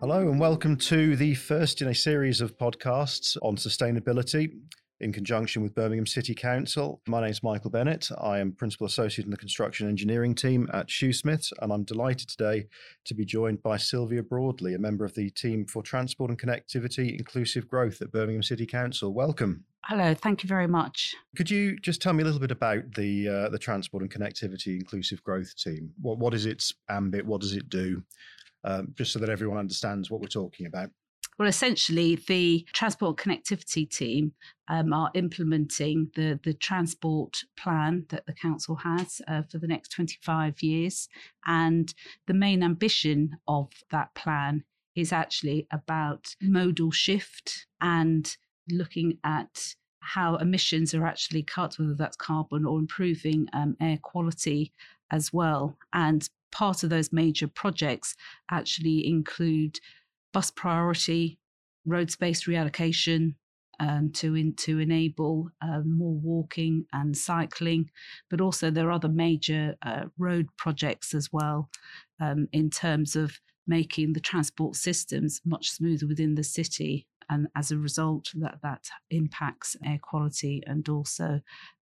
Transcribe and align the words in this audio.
Hello, 0.00 0.30
and 0.30 0.40
welcome 0.40 0.76
to 0.76 1.14
the 1.14 1.34
first 1.34 1.82
in 1.82 1.88
a 1.88 1.94
series 1.94 2.40
of 2.40 2.56
podcasts 2.56 3.36
on 3.42 3.56
sustainability 3.56 4.50
in 5.00 5.12
conjunction 5.12 5.62
with 5.62 5.74
Birmingham 5.74 6.06
City 6.06 6.34
Council. 6.34 7.02
My 7.06 7.20
name 7.20 7.28
is 7.28 7.42
Michael 7.42 7.68
Bennett. 7.68 8.08
I 8.18 8.38
am 8.38 8.52
Principal 8.52 8.86
Associate 8.86 9.26
in 9.26 9.30
the 9.30 9.36
Construction 9.36 9.90
Engineering 9.90 10.34
team 10.34 10.70
at 10.72 10.88
Shoosmith, 10.88 11.52
and 11.60 11.70
I'm 11.70 11.84
delighted 11.84 12.30
today 12.30 12.66
to 13.04 13.12
be 13.12 13.26
joined 13.26 13.62
by 13.62 13.76
Sylvia 13.76 14.22
Broadley, 14.22 14.74
a 14.74 14.78
member 14.78 15.04
of 15.04 15.12
the 15.12 15.28
team 15.28 15.66
for 15.66 15.82
Transport 15.82 16.30
and 16.30 16.40
Connectivity 16.40 17.18
Inclusive 17.18 17.68
Growth 17.68 18.00
at 18.00 18.10
Birmingham 18.10 18.42
City 18.42 18.64
Council. 18.64 19.12
Welcome. 19.12 19.64
Hello, 19.84 20.14
thank 20.14 20.42
you 20.42 20.48
very 20.48 20.66
much. 20.66 21.14
Could 21.36 21.50
you 21.50 21.78
just 21.78 22.00
tell 22.00 22.14
me 22.14 22.22
a 22.22 22.24
little 22.24 22.40
bit 22.40 22.50
about 22.50 22.94
the 22.94 23.28
uh, 23.28 23.48
the 23.50 23.58
Transport 23.58 24.02
and 24.02 24.10
Connectivity 24.10 24.78
Inclusive 24.78 25.22
Growth 25.22 25.54
team? 25.56 25.92
What 26.00 26.18
what 26.18 26.32
is 26.32 26.46
its 26.46 26.72
ambit? 26.88 27.26
What 27.26 27.42
does 27.42 27.54
it 27.54 27.68
do? 27.68 28.02
Um, 28.64 28.92
just 28.94 29.12
so 29.12 29.18
that 29.18 29.30
everyone 29.30 29.56
understands 29.56 30.10
what 30.10 30.20
we're 30.20 30.28
talking 30.28 30.66
about. 30.66 30.90
Well, 31.40 31.48
essentially, 31.48 32.16
the 32.16 32.66
transport 32.74 33.16
connectivity 33.16 33.88
team 33.88 34.34
um, 34.68 34.92
are 34.92 35.10
implementing 35.14 36.10
the, 36.14 36.38
the 36.44 36.52
transport 36.52 37.44
plan 37.56 38.04
that 38.10 38.26
the 38.26 38.34
council 38.34 38.76
has 38.76 39.22
uh, 39.26 39.44
for 39.50 39.56
the 39.56 39.66
next 39.66 39.88
25 39.92 40.62
years. 40.62 41.08
And 41.46 41.94
the 42.26 42.34
main 42.34 42.62
ambition 42.62 43.38
of 43.48 43.70
that 43.90 44.14
plan 44.14 44.64
is 44.94 45.14
actually 45.14 45.66
about 45.70 46.34
modal 46.42 46.90
shift 46.90 47.66
and 47.80 48.36
looking 48.70 49.16
at 49.24 49.76
how 50.00 50.36
emissions 50.36 50.92
are 50.92 51.06
actually 51.06 51.42
cut, 51.42 51.78
whether 51.78 51.94
that's 51.94 52.18
carbon 52.18 52.66
or 52.66 52.78
improving 52.78 53.46
um, 53.54 53.78
air 53.80 53.98
quality 54.02 54.72
as 55.10 55.32
well. 55.32 55.78
And 55.94 56.28
part 56.50 56.82
of 56.82 56.90
those 56.90 57.12
major 57.12 57.48
projects 57.48 58.14
actually 58.50 59.06
include 59.06 59.78
bus 60.32 60.50
priority, 60.50 61.38
road 61.84 62.10
space 62.10 62.44
reallocation 62.44 63.34
um, 63.80 64.10
to 64.12 64.34
in, 64.34 64.54
to 64.56 64.78
enable 64.78 65.48
uh, 65.62 65.80
more 65.84 66.14
walking 66.14 66.84
and 66.92 67.16
cycling, 67.16 67.90
but 68.28 68.40
also 68.40 68.70
there 68.70 68.88
are 68.88 68.92
other 68.92 69.08
major 69.08 69.74
uh, 69.82 70.04
road 70.18 70.48
projects 70.56 71.14
as 71.14 71.30
well 71.32 71.70
um, 72.20 72.46
in 72.52 72.68
terms 72.68 73.16
of 73.16 73.40
making 73.66 74.12
the 74.12 74.20
transport 74.20 74.76
systems 74.76 75.40
much 75.44 75.70
smoother 75.70 76.06
within 76.06 76.34
the 76.34 76.44
city 76.44 77.06
and 77.30 77.46
as 77.56 77.70
a 77.70 77.78
result 77.78 78.30
that 78.34 78.58
that 78.62 78.90
impacts 79.10 79.76
air 79.84 79.98
quality 80.02 80.62
and 80.66 80.88
also 80.88 81.40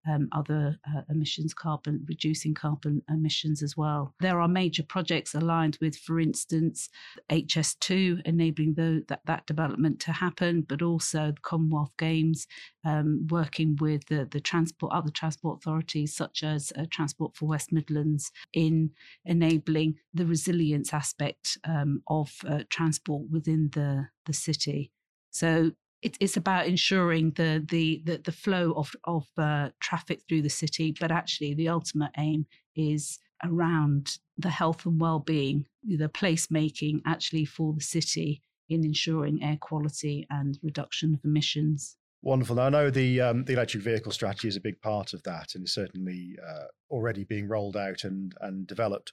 um, 0.09 0.29
other 0.33 0.79
uh, 0.89 1.03
emissions 1.11 1.53
carbon 1.53 2.05
reducing 2.09 2.55
carbon 2.55 3.03
emissions 3.11 3.63
as 3.63 3.77
well. 3.77 4.15
There 4.21 4.41
are 4.41 4.49
major 4.49 4.83
projects 4.83 5.35
aligned 5.35 5.79
with 5.81 5.97
for 5.97 6.21
instance 6.21 6.89
hs2 7.31 8.23
enabling 8.25 8.75
the, 8.75 9.05
that, 9.09 9.21
that 9.27 9.47
development 9.47 10.01
to 10.01 10.13
happen 10.13 10.63
but 10.63 10.83
also 10.83 11.33
the 11.33 11.41
commonwealth 11.43 11.93
games 11.99 12.47
um, 12.85 13.27
working 13.31 13.77
with 13.81 14.07
the, 14.07 14.29
the 14.31 14.41
transport 14.41 14.93
other 14.93 15.11
transport 15.11 15.59
authorities 15.59 16.15
such 16.15 16.43
as 16.43 16.73
uh, 16.77 16.85
transport 16.91 17.35
for 17.37 17.47
west 17.47 17.73
midlands 17.73 18.31
in 18.53 18.91
enabling 19.25 19.95
the 20.15 20.27
resilience 20.27 20.93
aspect 20.93 21.59
um, 21.65 22.03
of 22.09 22.33
uh, 22.49 22.61
transport 22.71 23.23
within 23.31 23.71
the 23.73 24.07
the 24.27 24.33
city 24.33 24.93
so 25.31 25.73
it, 26.03 26.17
it's 26.21 26.37
about 26.37 26.67
ensuring 26.67 27.33
the 27.33 27.65
the 27.69 28.03
the, 28.05 28.19
the 28.19 28.33
flow 28.33 28.73
of 28.73 28.95
of 29.05 29.27
uh, 29.37 29.71
traffic 29.81 30.23
through 30.29 30.43
the 30.43 30.51
city, 30.51 30.95
but 30.99 31.11
actually 31.11 31.55
the 31.55 31.69
ultimate 31.69 32.13
aim 32.17 32.47
is 32.77 33.19
around 33.45 34.19
the 34.37 34.51
health 34.51 34.85
and 34.85 35.01
well-being, 35.01 35.65
the 35.85 36.09
placemaking 36.09 37.01
actually 37.07 37.45
for 37.45 37.73
the 37.73 37.81
city 37.81 38.43
in 38.69 38.85
ensuring 38.85 39.43
air 39.43 39.59
quality 39.61 40.27
and 40.31 40.59
reduction 40.63 41.15
of 41.15 41.21
emissions. 41.25 41.97
Wonderful. 42.23 42.57
Now, 42.57 42.67
I 42.67 42.69
know 42.71 42.91
the 42.91 43.21
um, 43.21 43.45
the 43.45 43.53
electric 43.53 43.83
vehicle 43.83 44.13
strategy 44.13 44.49
is 44.49 44.57
a 44.57 44.61
big 44.61 44.81
part 44.81 45.13
of 45.13 45.23
that, 45.23 45.55
and 45.55 45.65
is 45.65 45.73
certainly 45.73 46.37
uh, 46.47 46.65
already 46.91 47.25
being 47.25 47.49
rolled 47.49 47.77
out 47.77 48.05
and 48.05 48.35
and 48.41 48.67
developed. 48.67 49.13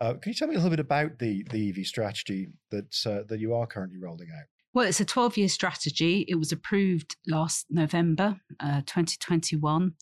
Uh, 0.00 0.14
can 0.14 0.30
you 0.30 0.34
tell 0.34 0.48
me 0.48 0.54
a 0.54 0.58
little 0.58 0.70
bit 0.70 0.80
about 0.80 1.18
the 1.18 1.44
the 1.50 1.70
EV 1.70 1.86
strategy 1.86 2.48
that 2.70 2.94
uh, 3.04 3.22
that 3.28 3.40
you 3.40 3.54
are 3.54 3.66
currently 3.66 3.98
rolling 3.98 4.28
out? 4.36 4.46
Well, 4.72 4.86
it's 4.86 5.00
a 5.00 5.04
12 5.04 5.36
year 5.36 5.48
strategy. 5.48 6.24
It 6.28 6.36
was 6.36 6.52
approved 6.52 7.16
last 7.26 7.66
November 7.70 8.40
uh, 8.60 8.82
2021, 8.86 9.94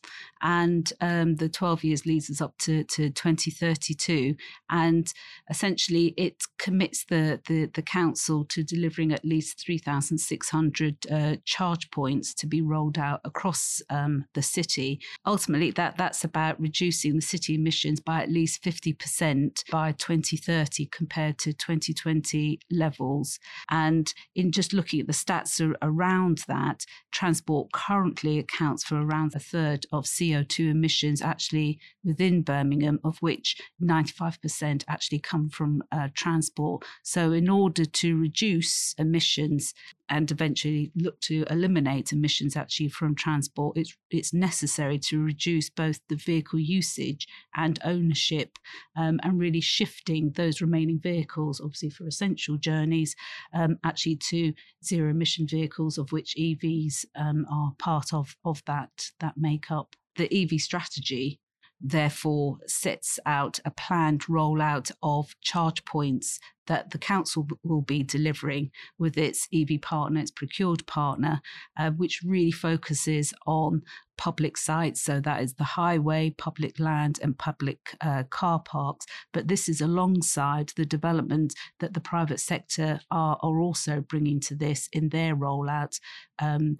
and 0.42 0.92
um, 1.00 1.36
the 1.36 1.48
12 1.48 1.84
years 1.84 2.04
leads 2.04 2.28
us 2.28 2.42
up 2.42 2.58
to, 2.58 2.84
to 2.84 3.08
2032. 3.08 4.34
And 4.68 5.10
essentially, 5.48 6.12
it 6.18 6.42
commits 6.58 7.06
the, 7.06 7.40
the, 7.46 7.70
the 7.72 7.80
council 7.80 8.44
to 8.44 8.62
delivering 8.62 9.10
at 9.10 9.24
least 9.24 9.64
3,600 9.64 10.96
uh, 11.10 11.36
charge 11.46 11.90
points 11.90 12.34
to 12.34 12.46
be 12.46 12.60
rolled 12.60 12.98
out 12.98 13.22
across 13.24 13.80
um, 13.88 14.26
the 14.34 14.42
city. 14.42 15.00
Ultimately, 15.24 15.70
that, 15.72 15.96
that's 15.96 16.24
about 16.24 16.60
reducing 16.60 17.14
the 17.14 17.22
city 17.22 17.54
emissions 17.54 18.00
by 18.00 18.22
at 18.22 18.30
least 18.30 18.62
50% 18.62 19.64
by 19.70 19.92
2030 19.92 20.84
compared 20.86 21.38
to 21.38 21.54
2020 21.54 22.60
levels. 22.70 23.38
And 23.70 24.12
in 24.34 24.52
just 24.58 24.72
looking 24.72 24.98
at 24.98 25.06
the 25.06 25.12
stats 25.12 25.72
around 25.82 26.42
that, 26.48 26.84
transport 27.12 27.70
currently 27.70 28.40
accounts 28.40 28.82
for 28.82 29.00
around 29.00 29.32
a 29.36 29.38
third 29.38 29.86
of 29.92 30.04
CO2 30.04 30.72
emissions 30.72 31.22
actually 31.22 31.78
within 32.02 32.42
Birmingham, 32.42 32.98
of 33.04 33.16
which 33.18 33.56
95% 33.80 34.82
actually 34.88 35.20
come 35.20 35.48
from 35.48 35.80
uh, 35.92 36.08
transport. 36.12 36.84
So, 37.04 37.30
in 37.30 37.48
order 37.48 37.84
to 37.84 38.18
reduce 38.18 38.96
emissions, 38.98 39.74
and 40.10 40.30
eventually 40.30 40.90
look 40.94 41.20
to 41.20 41.44
eliminate 41.50 42.12
emissions 42.12 42.56
actually 42.56 42.88
from 42.88 43.14
transport, 43.14 43.76
it's, 43.76 43.96
it's 44.10 44.32
necessary 44.32 44.98
to 44.98 45.22
reduce 45.22 45.70
both 45.70 46.00
the 46.08 46.16
vehicle 46.16 46.58
usage 46.58 47.26
and 47.56 47.78
ownership 47.84 48.58
um, 48.96 49.20
and 49.22 49.38
really 49.38 49.60
shifting 49.60 50.30
those 50.30 50.60
remaining 50.60 50.98
vehicles, 50.98 51.60
obviously 51.60 51.90
for 51.90 52.06
essential 52.06 52.56
journeys, 52.56 53.14
um, 53.52 53.78
actually 53.84 54.16
to 54.16 54.52
zero 54.84 55.10
emission 55.10 55.46
vehicles, 55.46 55.98
of 55.98 56.12
which 56.12 56.34
EVs 56.36 57.04
um, 57.16 57.46
are 57.50 57.72
part 57.78 58.12
of, 58.12 58.36
of 58.44 58.62
that, 58.66 59.10
that 59.20 59.34
makeup. 59.36 59.94
The 60.16 60.42
EV 60.42 60.60
strategy 60.60 61.40
therefore 61.80 62.58
sets 62.66 63.18
out 63.24 63.60
a 63.64 63.70
planned 63.70 64.22
rollout 64.22 64.90
of 65.02 65.34
charge 65.40 65.84
points 65.84 66.40
that 66.68 66.90
the 66.90 66.98
council 66.98 67.48
will 67.64 67.80
be 67.80 68.02
delivering 68.02 68.70
with 68.98 69.18
its 69.18 69.48
EV 69.52 69.80
partner, 69.80 70.20
its 70.20 70.30
procured 70.30 70.86
partner, 70.86 71.40
uh, 71.78 71.90
which 71.90 72.20
really 72.24 72.52
focuses 72.52 73.34
on 73.46 73.82
public 74.18 74.56
sites. 74.56 75.00
So 75.00 75.20
that 75.20 75.42
is 75.42 75.54
the 75.54 75.64
highway, 75.64 76.34
public 76.36 76.78
land, 76.78 77.18
and 77.22 77.38
public 77.38 77.96
uh, 78.00 78.24
car 78.24 78.60
parks. 78.60 79.06
But 79.32 79.48
this 79.48 79.68
is 79.68 79.80
alongside 79.80 80.72
the 80.76 80.84
development 80.84 81.54
that 81.80 81.94
the 81.94 82.00
private 82.00 82.40
sector 82.40 83.00
are, 83.10 83.38
are 83.40 83.60
also 83.60 84.00
bringing 84.02 84.40
to 84.40 84.54
this 84.54 84.88
in 84.92 85.08
their 85.08 85.34
rollout. 85.34 85.98
Um, 86.38 86.76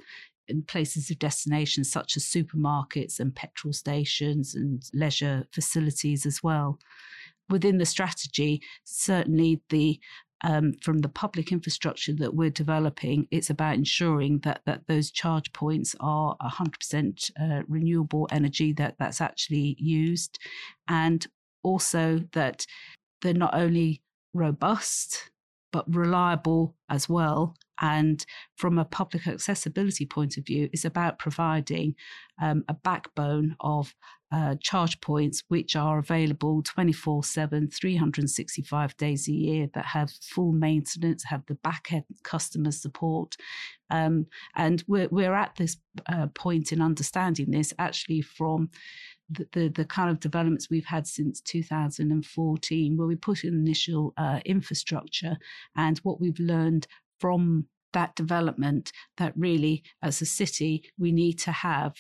in 0.49 0.63
places 0.63 1.11
of 1.11 1.19
destination 1.19 1.85
such 1.85 2.17
as 2.17 2.25
supermarkets 2.25 3.21
and 3.21 3.35
petrol 3.35 3.73
stations 3.73 4.55
and 4.55 4.83
leisure 4.93 5.47
facilities 5.53 6.27
as 6.27 6.43
well. 6.43 6.79
Within 7.49 7.79
the 7.79 7.87
strategy, 7.87 8.63
certainly 8.85 9.61
the 9.71 10.01
um, 10.45 10.75
from 10.83 10.99
the 10.99 11.09
public 11.09 11.51
infrastructure 11.51 12.13
that 12.13 12.35
we're 12.35 12.51
developing, 12.51 13.27
it's 13.33 13.51
about 13.51 13.75
ensuring 13.75 14.39
that 14.41 14.61
that 14.67 14.87
those 14.87 15.11
charge 15.11 15.53
points 15.53 15.97
are 15.99 16.37
100% 16.41 17.31
uh, 17.41 17.63
renewable 17.67 18.29
energy 18.31 18.73
that 18.75 18.95
that's 18.99 19.21
actually 19.21 19.77
used, 19.81 20.39
and 20.87 21.27
also 21.65 22.23
that 22.33 22.67
they're 23.21 23.35
not 23.35 23.55
only 23.55 24.01
robust 24.33 25.31
but 25.73 25.85
reliable 25.93 26.75
as 26.89 27.09
well. 27.09 27.55
And 27.81 28.25
from 28.57 28.79
a 28.79 28.85
public 28.85 29.27
accessibility 29.27 30.07
point 30.07 30.37
of 30.37 30.47
view, 30.47 30.69
it's 30.73 30.85
about 30.85 31.19
providing 31.19 31.95
um, 32.41 32.65
a 32.69 32.75
backbone 32.75 33.57
of 33.61 33.95
uh, 34.31 34.57
charge 34.61 35.01
points 35.01 35.43
which 35.49 35.75
are 35.75 35.99
available 35.99 36.63
24 36.63 37.25
7, 37.25 37.71
365 37.71 38.97
days 38.97 39.27
a 39.27 39.33
year 39.33 39.69
that 39.73 39.87
have 39.87 40.11
full 40.21 40.53
maintenance, 40.53 41.25
have 41.25 41.45
the 41.47 41.55
back 41.55 41.89
end 41.93 42.05
customer 42.25 42.71
support. 42.71 43.37
Um, 43.91 44.27
and 44.55 44.85
we're, 44.87 45.09
we're 45.09 45.35
at 45.35 45.57
this 45.57 45.79
uh, 46.07 46.27
point 46.35 46.73
in 46.73 46.83
understanding 46.83 47.51
this 47.51 47.73
actually 47.79 48.21
from 48.21 48.71
the, 49.31 49.49
the, 49.53 49.69
the, 49.69 49.85
kind 49.85 50.11
of 50.11 50.21
developments 50.21 50.69
we've 50.71 50.85
had 50.85 51.07
since 51.07 51.41
2014, 51.41 52.97
where 52.97 53.07
we 53.07 53.17
put 53.17 53.45
in 53.45 53.55
initial 53.55 54.13
uh, 54.17 54.41
infrastructure 54.45 55.37
and 55.77 55.99
what 55.99 56.21
we've 56.21 56.39
learned 56.39 56.87
from 57.19 57.67
that 57.93 58.15
development 58.15 58.93
that 59.17 59.33
really, 59.37 59.83
as 60.03 60.21
a 60.21 60.27
city, 60.27 60.85
we 60.99 61.13
need 61.13 61.39
to 61.41 61.53
have 61.53 61.95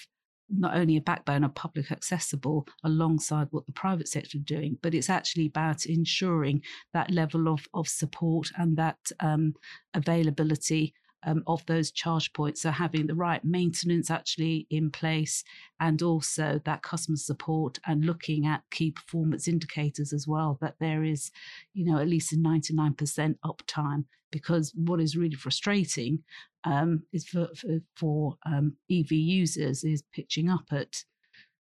not 0.50 0.75
only 0.76 0.97
a 0.97 1.03
backbone 1.03 1.44
of 1.44 1.55
public 1.55 1.93
accessible 1.93 2.67
alongside 2.85 3.49
what 3.50 3.67
the 3.67 3.73
private 3.73 4.09
sector 4.09 4.38
are 4.38 4.43
doing, 4.43 4.79
but 4.82 4.94
it's 4.94 5.11
actually 5.11 5.47
about 5.47 5.85
ensuring 5.87 6.62
that 6.94 7.11
level 7.11 7.49
of, 7.49 7.67
of 7.75 7.87
support 7.87 8.50
and 8.56 8.76
that 8.76 8.99
um, 9.20 9.53
availability 9.94 10.94
um, 11.25 11.43
of 11.47 11.65
those 11.67 11.91
charge 11.91 12.32
points. 12.32 12.62
So 12.62 12.70
having 12.70 13.06
the 13.06 13.15
right 13.15 13.44
maintenance 13.44 14.11
actually 14.11 14.67
in 14.70 14.91
place 14.91 15.44
and 15.81 16.00
also 16.03 16.61
that 16.65 16.82
customer 16.82 17.17
support 17.17 17.79
and 17.87 18.05
looking 18.05 18.47
at 18.47 18.62
key 18.70 18.91
performance 18.93 19.49
indicators 19.49 20.12
as 20.12 20.26
well, 20.26 20.59
that 20.61 20.76
there 20.81 21.05
is, 21.05 21.31
you 21.75 21.85
know, 21.85 21.99
at 21.99 22.09
least 22.09 22.32
a 22.32 22.37
99% 22.37 23.37
uptime. 23.44 24.05
Because 24.31 24.75
what 24.75 25.00
is 25.00 25.17
really 25.17 25.37
frustrating 25.37 26.23
um, 26.65 27.03
is 27.15 27.26
for, 27.26 27.49
for, 27.56 27.81
for 27.97 28.37
um, 28.44 28.75
EV 28.91 29.12
users 29.12 29.85
is 29.85 30.03
pitching 30.12 30.50
up 30.50 30.67
at 30.70 31.03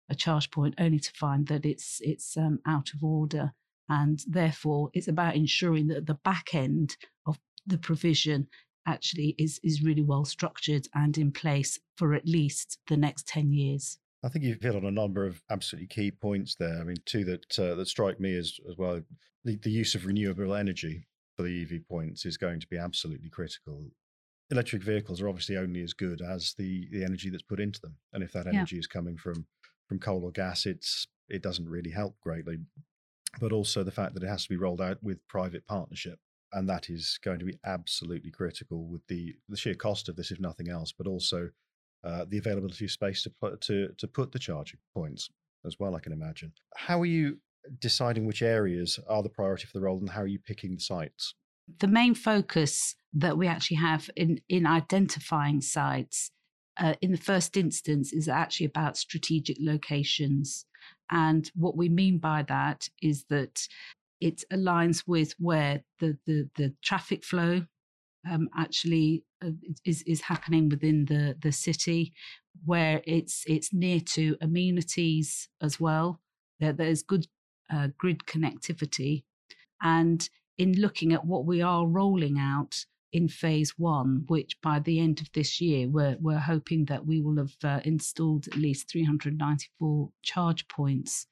a 0.10 0.16
charge 0.16 0.52
point 0.52 0.76
only 0.80 1.00
to 1.00 1.12
find 1.12 1.48
that 1.48 1.66
it's 1.66 2.00
it's 2.02 2.38
um, 2.38 2.60
out 2.68 2.92
of 2.94 3.04
order 3.04 3.54
and 3.90 4.20
therefore 4.28 4.90
it's 4.94 5.08
about 5.08 5.36
ensuring 5.36 5.88
that 5.88 6.06
the 6.06 6.20
back 6.26 6.54
end 6.54 6.98
of 7.26 7.40
the 7.66 7.78
provision 7.78 8.48
actually 8.86 9.36
is 9.38 9.60
is 9.64 9.84
really 9.84 10.04
well 10.04 10.26
structured 10.26 10.88
and 10.94 11.18
in 11.18 11.32
place 11.32 11.80
for 11.96 12.14
at 12.14 12.28
least 12.28 12.80
the 12.88 12.98
next 12.98 13.28
10 13.28 13.52
years 13.52 13.98
I 14.24 14.30
think 14.30 14.46
you've 14.46 14.62
hit 14.62 14.76
on 14.76 14.86
a 14.86 14.92
number 14.92 15.26
of 15.26 15.42
absolutely 15.50 15.88
key 15.88 16.10
points 16.10 16.56
there. 16.56 16.80
I 16.80 16.84
mean, 16.84 16.96
two 17.06 17.26
that 17.26 17.60
uh, 17.60 17.76
that 17.76 17.88
strike 17.88 18.20
me 18.20 18.38
as 18.38 18.58
as 18.70 18.78
well. 18.78 19.02
The, 19.44 19.58
the 19.58 19.70
use 19.70 19.96
of 19.96 20.06
renewable 20.06 20.54
energy 20.54 21.06
for 21.36 21.44
the 21.44 21.62
EV 21.62 21.86
points 21.90 22.26
is 22.26 22.38
going 22.38 22.62
to 22.62 22.68
be 22.68 22.78
absolutely 22.78 23.30
critical. 23.30 23.86
Electric 24.50 24.82
vehicles 24.82 25.22
are 25.22 25.28
obviously 25.28 25.58
only 25.58 25.82
as 25.82 25.94
good 25.94 26.22
as 26.22 26.54
the 26.58 26.88
the 26.92 27.04
energy 27.04 27.30
that's 27.30 27.44
put 27.44 27.60
into 27.60 27.82
them, 27.82 27.98
and 28.14 28.24
if 28.24 28.32
that 28.32 28.48
energy 28.48 28.78
yeah. 28.78 28.80
is 28.80 28.88
coming 28.88 29.18
from 29.18 29.46
from 29.90 30.00
coal 30.00 30.24
or 30.24 30.32
gas, 30.32 30.66
it's 30.66 31.06
it 31.28 31.44
doesn't 31.44 31.68
really 31.68 31.92
help 31.92 32.16
greatly. 32.22 32.60
But 33.42 33.52
also 33.52 33.84
the 33.84 33.92
fact 33.92 34.14
that 34.14 34.24
it 34.24 34.30
has 34.30 34.44
to 34.44 34.50
be 34.50 34.58
rolled 34.58 34.80
out 34.80 35.00
with 35.04 35.28
private 35.28 35.68
partnership 35.68 36.20
and 36.54 36.70
that 36.70 36.90
is 36.90 37.20
going 37.24 37.40
to 37.40 37.46
be 37.46 37.58
absolutely 37.66 38.32
critical 38.32 38.86
with 38.88 39.06
the 39.08 39.36
the 39.50 39.58
sheer 39.58 39.76
cost 39.76 40.10
of 40.10 40.16
this, 40.16 40.32
if 40.32 40.40
nothing 40.40 40.70
else, 40.70 40.94
but 40.96 41.08
also 41.08 41.50
uh, 42.04 42.26
the 42.28 42.38
availability 42.38 42.86
of 42.86 42.92
space 42.92 43.24
to 43.24 43.30
put 43.30 43.62
to 43.62 43.90
to 43.98 44.08
put 44.08 44.32
the 44.32 44.40
charging 44.40 44.80
points 44.94 45.30
as 45.66 45.78
well. 45.80 45.96
I 45.96 46.00
can 46.00 46.14
imagine. 46.14 46.54
How 46.76 47.02
are 47.02 47.06
you 47.06 47.40
deciding 47.80 48.26
which 48.26 48.42
areas 48.42 49.00
are 49.08 49.24
the 49.24 49.30
priority 49.30 49.66
for 49.66 49.78
the 49.78 49.84
role, 49.86 50.00
and 50.00 50.10
how 50.10 50.22
are 50.22 50.28
you 50.28 50.40
picking 50.40 50.76
the 50.76 50.82
sites? 50.82 51.36
The 51.80 51.88
main 51.88 52.14
focus 52.14 52.96
that 53.14 53.38
we 53.38 53.48
actually 53.48 53.78
have 53.78 54.10
in 54.16 54.42
in 54.50 54.66
identifying 54.66 55.62
sites 55.62 56.32
uh, 56.78 56.96
in 57.02 57.12
the 57.12 57.18
first 57.18 57.56
instance 57.58 58.14
is 58.14 58.28
actually 58.28 58.66
about 58.66 58.98
strategic 58.98 59.58
locations. 59.60 60.66
And 61.10 61.50
what 61.56 61.78
we 61.78 61.90
mean 61.90 62.18
by 62.18 62.44
that 62.44 62.88
is 63.02 63.26
that 63.30 63.68
it 64.22 64.44
aligns 64.52 65.04
with 65.08 65.34
where 65.40 65.84
the 66.00 66.18
the, 66.26 66.50
the 66.56 66.74
traffic 66.82 67.24
flow 67.24 67.66
um, 68.30 68.50
actually 68.58 69.24
uh, 69.44 69.52
is 69.86 70.02
is 70.04 70.22
happening 70.22 70.70
within 70.70 71.06
the 71.06 71.36
the 71.42 71.52
city, 71.52 72.14
where 72.66 73.02
it's 73.06 73.44
it's 73.48 73.74
near 73.74 74.00
to 74.00 74.38
amenities 74.42 75.50
as 75.62 75.80
well. 75.80 76.22
There, 76.60 76.74
there's 76.74 77.04
good 77.04 77.28
uh, 77.72 77.90
grid 77.98 78.26
connectivity, 78.26 79.24
and 79.82 80.28
in 80.58 80.74
looking 80.80 81.14
at 81.14 81.26
what 81.26 81.46
we 81.46 81.62
are 81.62 81.86
rolling 81.88 82.38
out 82.40 82.86
in 83.12 83.28
phase 83.28 83.78
one, 83.78 84.24
which 84.28 84.60
by 84.62 84.80
the 84.80 85.00
end 85.00 85.22
of 85.22 85.32
this 85.34 85.62
year, 85.62 85.88
we're, 85.88 86.18
we're 86.20 86.40
hoping 86.40 86.86
that 86.86 87.06
we 87.06 87.22
will 87.22 87.38
have 87.38 87.56
uh, 87.64 87.80
installed 87.86 88.48
at 88.48 88.56
least 88.56 88.90
394 88.90 90.10
charge 90.24 90.68
points 90.68 91.28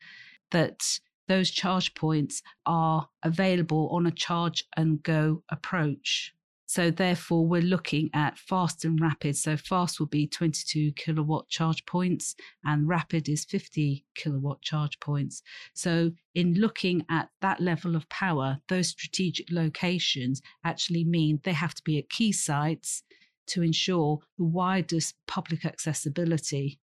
that 0.51 0.99
those 1.31 1.49
charge 1.49 1.93
points 1.93 2.43
are 2.65 3.07
available 3.23 3.87
on 3.93 4.05
a 4.05 4.11
charge 4.11 4.65
and 4.75 5.01
go 5.01 5.41
approach. 5.49 6.33
So 6.65 6.91
therefore, 6.91 7.47
we're 7.47 7.61
looking 7.61 8.09
at 8.13 8.37
fast 8.37 8.83
and 8.83 8.99
rapid. 8.99 9.37
So 9.37 9.55
fast 9.55 9.97
will 9.97 10.07
be 10.07 10.27
22 10.27 10.91
kilowatt 10.97 11.47
charge 11.47 11.85
points, 11.85 12.35
and 12.65 12.85
rapid 12.85 13.29
is 13.29 13.45
50 13.45 14.05
kilowatt 14.13 14.61
charge 14.61 14.99
points. 14.99 15.41
So 15.73 16.11
in 16.35 16.55
looking 16.55 17.05
at 17.09 17.29
that 17.39 17.61
level 17.61 17.95
of 17.95 18.09
power, 18.09 18.59
those 18.67 18.89
strategic 18.89 19.49
locations 19.51 20.41
actually 20.65 21.05
mean 21.05 21.39
they 21.43 21.53
have 21.53 21.75
to 21.75 21.83
be 21.83 21.97
at 21.97 22.09
key 22.09 22.33
sites 22.33 23.03
to 23.47 23.61
ensure 23.61 24.19
the 24.37 24.43
widest 24.43 25.15
public 25.27 25.63
accessibility 25.63 26.79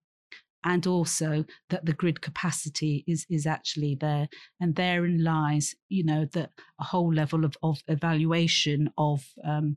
and 0.65 0.87
also 0.87 1.45
that 1.71 1.87
the 1.87 1.93
grid 1.93 2.21
capacity 2.21 3.05
is 3.07 3.27
is 3.29 3.47
actually 3.47 3.95
there. 3.95 4.29
And 4.61 4.75
therein 4.75 5.23
lies 5.23 5.75
you 5.89 6.05
know 6.05 6.27
that 6.33 6.51
a 6.81 6.85
whole 6.85 7.13
level 7.13 7.45
of, 7.45 7.57
of 7.63 7.83
evaluation 7.89 8.91
of 8.99 9.25
um, 9.45 9.77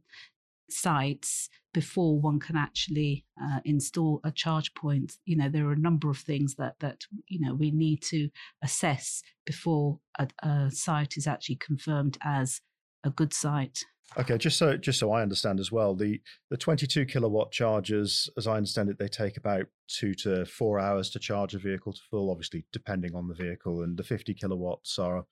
sites 0.70 1.50
before 1.74 2.20
one 2.20 2.40
can 2.40 2.58
actually 2.58 3.26
uh, 3.42 3.60
install 3.66 4.20
a 4.24 4.32
charge 4.32 4.74
point. 4.74 5.18
You 5.26 5.38
know 5.38 5.50
there 5.50 5.68
are 5.68 5.74
a 5.74 5.80
number 5.80 6.10
of 6.10 6.18
things 6.18 6.56
that 6.56 6.76
that 6.80 7.06
you 7.28 7.40
know 7.40 7.54
we 7.54 7.72
need 7.72 8.02
to 8.04 8.30
assess 8.64 9.22
before 9.46 10.00
a, 10.20 10.28
a 10.44 10.72
site 10.72 11.18
is 11.18 11.28
actually 11.28 11.58
confirmed 11.58 12.18
as 12.24 12.62
a 13.04 13.10
good 13.10 13.34
site 13.34 13.84
Okay, 14.18 14.38
just 14.38 14.58
so 14.58 14.76
just 14.76 15.00
so 15.00 15.12
I 15.14 15.22
understand 15.22 15.60
as 15.60 15.72
well, 15.72 15.96
the 15.96 16.20
the 16.50 16.58
22 16.58 17.06
kilowatt 17.06 17.52
chargers, 17.52 18.30
as 18.38 18.46
I 18.46 18.58
understand 18.58 18.90
it, 18.90 19.00
they 19.00 19.08
take 19.08 19.38
about 19.38 19.68
two 19.88 20.14
to 20.16 20.46
four 20.46 20.80
hours 20.80 21.10
to 21.12 21.20
charge 21.20 21.56
a 21.56 21.60
vehicle 21.60 21.94
to 21.94 22.02
full, 22.10 22.30
obviously 22.30 22.66
depending 22.74 23.16
on 23.16 23.30
the 23.30 23.34
vehicle, 23.34 23.84
and 23.84 23.96
the 23.96 24.04
50 24.04 24.34
kilowatts 24.34 25.00
are 25.00 25.24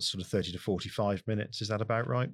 sort 0.00 0.22
of 0.22 0.28
30 0.28 0.52
to 0.52 0.58
45 0.58 1.22
minutes. 1.28 1.62
Is 1.62 1.68
that 1.68 1.80
about 1.80 2.08
right? 2.08 2.30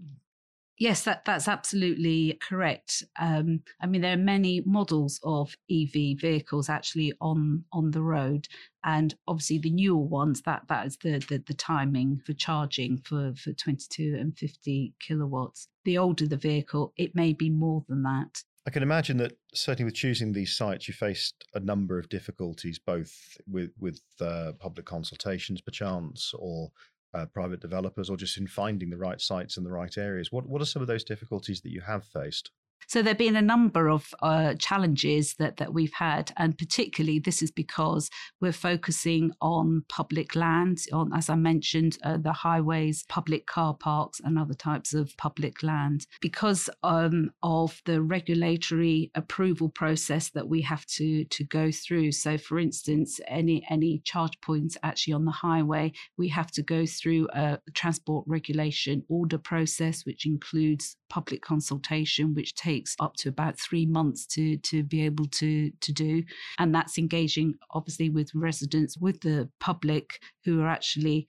Yes, 0.76 1.04
that, 1.04 1.24
that's 1.24 1.46
absolutely 1.46 2.36
correct. 2.42 3.04
Um, 3.20 3.60
I 3.80 3.86
mean, 3.86 4.00
there 4.00 4.14
are 4.14 4.16
many 4.16 4.60
models 4.66 5.20
of 5.22 5.54
EV 5.70 6.18
vehicles 6.18 6.68
actually 6.68 7.12
on 7.20 7.64
on 7.72 7.92
the 7.92 8.02
road, 8.02 8.48
and 8.82 9.14
obviously 9.28 9.58
the 9.58 9.70
newer 9.70 10.04
ones 10.04 10.42
that 10.42 10.62
that 10.68 10.86
is 10.86 10.96
the 10.96 11.24
the, 11.28 11.38
the 11.46 11.54
timing 11.54 12.20
for 12.26 12.32
charging 12.32 12.98
for 12.98 13.34
for 13.36 13.52
22 13.52 14.16
and 14.18 14.36
50 14.36 14.94
kilowatts. 14.98 15.68
The 15.84 15.98
older 15.98 16.26
the 16.26 16.36
vehicle, 16.36 16.92
it 16.96 17.14
may 17.14 17.34
be 17.34 17.50
more 17.50 17.84
than 17.88 18.02
that. 18.02 18.42
I 18.66 18.70
can 18.70 18.82
imagine 18.82 19.18
that 19.18 19.36
certainly 19.54 19.84
with 19.84 19.94
choosing 19.94 20.32
these 20.32 20.56
sites, 20.56 20.88
you 20.88 20.94
faced 20.94 21.44
a 21.54 21.60
number 21.60 21.98
of 21.98 22.08
difficulties, 22.08 22.78
both 22.78 23.36
with 23.46 23.70
with 23.78 24.00
uh, 24.20 24.52
public 24.58 24.86
consultations, 24.86 25.60
perchance, 25.60 26.32
or 26.36 26.72
uh, 27.14 27.26
private 27.26 27.60
developers 27.60 28.10
or 28.10 28.16
just 28.16 28.36
in 28.36 28.46
finding 28.46 28.90
the 28.90 28.96
right 28.96 29.20
sites 29.20 29.56
in 29.56 29.64
the 29.64 29.70
right 29.70 29.96
areas. 29.96 30.32
What 30.32 30.46
what 30.46 30.60
are 30.60 30.66
some 30.66 30.82
of 30.82 30.88
those 30.88 31.04
difficulties 31.04 31.60
that 31.62 31.72
you 31.72 31.80
have 31.82 32.04
faced? 32.04 32.50
So 32.88 33.02
there 33.02 33.10
have 33.10 33.18
been 33.18 33.36
a 33.36 33.42
number 33.42 33.88
of 33.88 34.14
uh, 34.22 34.54
challenges 34.54 35.34
that 35.38 35.56
that 35.56 35.72
we've 35.72 35.92
had, 35.94 36.32
and 36.36 36.56
particularly 36.56 37.18
this 37.18 37.42
is 37.42 37.50
because 37.50 38.10
we're 38.40 38.52
focusing 38.52 39.32
on 39.40 39.84
public 39.88 40.34
land, 40.34 40.78
on 40.92 41.12
as 41.12 41.28
I 41.28 41.34
mentioned, 41.34 41.98
uh, 42.04 42.18
the 42.18 42.32
highways, 42.32 43.04
public 43.08 43.46
car 43.46 43.74
parks, 43.74 44.20
and 44.22 44.38
other 44.38 44.54
types 44.54 44.94
of 44.94 45.16
public 45.16 45.62
land. 45.62 46.06
Because 46.20 46.68
um, 46.82 47.30
of 47.42 47.80
the 47.84 48.02
regulatory 48.02 49.10
approval 49.14 49.68
process 49.68 50.30
that 50.30 50.48
we 50.48 50.60
have 50.62 50.86
to 50.86 51.24
to 51.24 51.44
go 51.44 51.70
through. 51.70 52.12
So, 52.12 52.38
for 52.38 52.58
instance, 52.58 53.20
any 53.26 53.64
any 53.70 54.00
charge 54.04 54.40
points 54.40 54.76
actually 54.82 55.14
on 55.14 55.24
the 55.24 55.30
highway, 55.30 55.92
we 56.16 56.28
have 56.28 56.50
to 56.52 56.62
go 56.62 56.86
through 56.86 57.28
a 57.32 57.58
transport 57.72 58.24
regulation 58.28 59.04
order 59.08 59.38
process, 59.38 60.04
which 60.04 60.26
includes 60.26 60.96
public 61.08 61.42
consultation, 61.42 62.34
which 62.34 62.54
takes 62.64 62.94
up 63.00 63.14
to 63.16 63.28
about 63.28 63.58
three 63.58 63.86
months 63.86 64.26
to 64.26 64.56
to 64.58 64.82
be 64.82 65.04
able 65.04 65.26
to 65.26 65.70
to 65.80 65.92
do, 65.92 66.22
and 66.58 66.74
that's 66.74 66.98
engaging 66.98 67.54
obviously 67.70 68.10
with 68.10 68.30
residents, 68.34 68.96
with 68.98 69.20
the 69.20 69.48
public 69.60 70.06
who 70.44 70.60
are 70.60 70.68
actually 70.68 71.28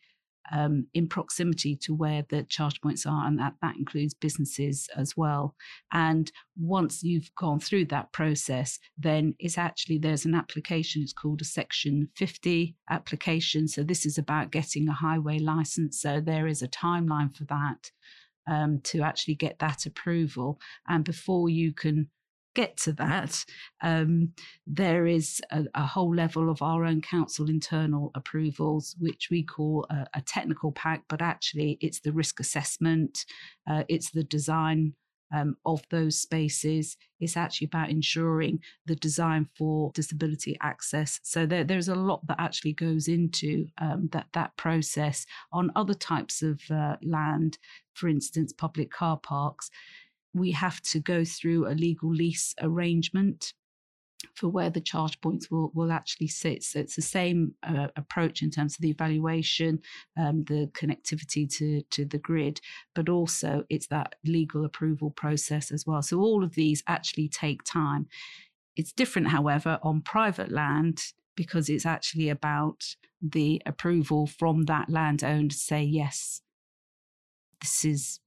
um, 0.51 0.87
in 0.93 1.07
proximity 1.07 1.75
to 1.75 1.93
where 1.93 2.23
the 2.29 2.43
charge 2.43 2.79
points 2.81 3.05
are, 3.05 3.25
and 3.25 3.39
that, 3.39 3.53
that 3.61 3.75
includes 3.77 4.13
businesses 4.13 4.87
as 4.95 5.15
well. 5.17 5.55
And 5.91 6.31
once 6.57 7.03
you've 7.03 7.29
gone 7.35 7.59
through 7.59 7.85
that 7.85 8.11
process, 8.11 8.79
then 8.97 9.35
it's 9.39 9.57
actually 9.57 9.97
there's 9.97 10.25
an 10.25 10.35
application, 10.35 11.01
it's 11.01 11.13
called 11.13 11.41
a 11.41 11.45
Section 11.45 12.09
50 12.15 12.75
application. 12.89 13.67
So 13.67 13.83
this 13.83 14.05
is 14.05 14.17
about 14.17 14.51
getting 14.51 14.87
a 14.87 14.93
highway 14.93 15.39
license. 15.39 16.01
So 16.01 16.21
there 16.21 16.47
is 16.47 16.61
a 16.61 16.67
timeline 16.67 17.35
for 17.35 17.45
that 17.45 17.91
um, 18.47 18.79
to 18.83 19.01
actually 19.01 19.35
get 19.35 19.59
that 19.59 19.85
approval. 19.85 20.59
And 20.87 21.03
before 21.03 21.49
you 21.49 21.73
can 21.73 22.09
get 22.55 22.77
to 22.77 22.93
that, 22.93 23.45
um, 23.81 24.31
there 24.65 25.05
is 25.05 25.41
a, 25.51 25.65
a, 25.75 25.85
whole 25.85 26.15
level 26.15 26.49
of 26.49 26.61
our 26.61 26.85
own 26.85 27.01
council 27.01 27.49
internal 27.49 28.11
approvals, 28.15 28.95
which 28.99 29.27
we 29.29 29.43
call 29.43 29.85
a, 29.89 30.07
a 30.15 30.21
technical 30.21 30.71
pack, 30.71 31.03
but 31.09 31.21
actually 31.21 31.77
it's 31.81 31.99
the 31.99 32.13
risk 32.13 32.39
assessment, 32.39 33.25
uh, 33.69 33.83
it's 33.89 34.11
the 34.11 34.23
design 34.23 34.93
um, 35.33 35.57
of 35.65 35.81
those 35.89 36.17
spaces. 36.19 36.97
It's 37.19 37.37
actually 37.37 37.65
about 37.65 37.89
ensuring 37.89 38.59
the 38.85 38.95
design 38.95 39.47
for 39.57 39.91
disability 39.93 40.57
access. 40.61 41.19
So 41.23 41.45
there, 41.45 41.63
there's 41.63 41.87
a 41.87 41.95
lot 41.95 42.25
that 42.27 42.39
actually 42.39 42.73
goes 42.73 43.07
into 43.07 43.67
um, 43.79 44.09
that 44.11 44.27
that 44.33 44.55
process. 44.57 45.25
On 45.51 45.71
other 45.75 45.93
types 45.93 46.41
of 46.41 46.61
uh, 46.69 46.97
land, 47.01 47.57
for 47.93 48.09
instance, 48.09 48.53
public 48.53 48.91
car 48.91 49.17
parks, 49.17 49.69
we 50.33 50.51
have 50.51 50.81
to 50.81 50.99
go 50.99 51.23
through 51.23 51.67
a 51.67 51.73
legal 51.73 52.13
lease 52.13 52.53
arrangement 52.61 53.53
for 54.33 54.49
where 54.49 54.69
the 54.69 54.81
charge 54.81 55.19
points 55.21 55.49
will, 55.51 55.71
will 55.73 55.91
actually 55.91 56.27
sit. 56.27 56.63
So 56.63 56.79
it's 56.79 56.95
the 56.95 57.01
same 57.01 57.53
uh, 57.63 57.87
approach 57.95 58.41
in 58.41 58.49
terms 58.49 58.75
of 58.75 58.81
the 58.81 58.89
evaluation, 58.89 59.79
um, 60.17 60.43
the 60.45 60.69
connectivity 60.73 61.49
to, 61.57 61.81
to 61.91 62.05
the 62.05 62.17
grid, 62.17 62.61
but 62.93 63.09
also 63.09 63.63
it's 63.69 63.87
that 63.87 64.15
legal 64.25 64.65
approval 64.65 65.11
process 65.11 65.71
as 65.71 65.85
well. 65.85 66.01
So 66.01 66.19
all 66.19 66.43
of 66.43 66.55
these 66.55 66.83
actually 66.87 67.29
take 67.29 67.63
time. 67.63 68.07
It's 68.75 68.91
different, 68.91 69.29
however, 69.29 69.79
on 69.83 70.01
private 70.01 70.51
land 70.51 71.01
because 71.35 71.69
it's 71.69 71.85
actually 71.85 72.29
about 72.29 72.83
the 73.21 73.61
approval 73.65 74.27
from 74.27 74.63
that 74.63 74.89
landowner 74.89 75.49
to 75.49 75.55
say, 75.55 75.83
yes, 75.83 76.41
this 77.61 77.85
is 77.85 78.19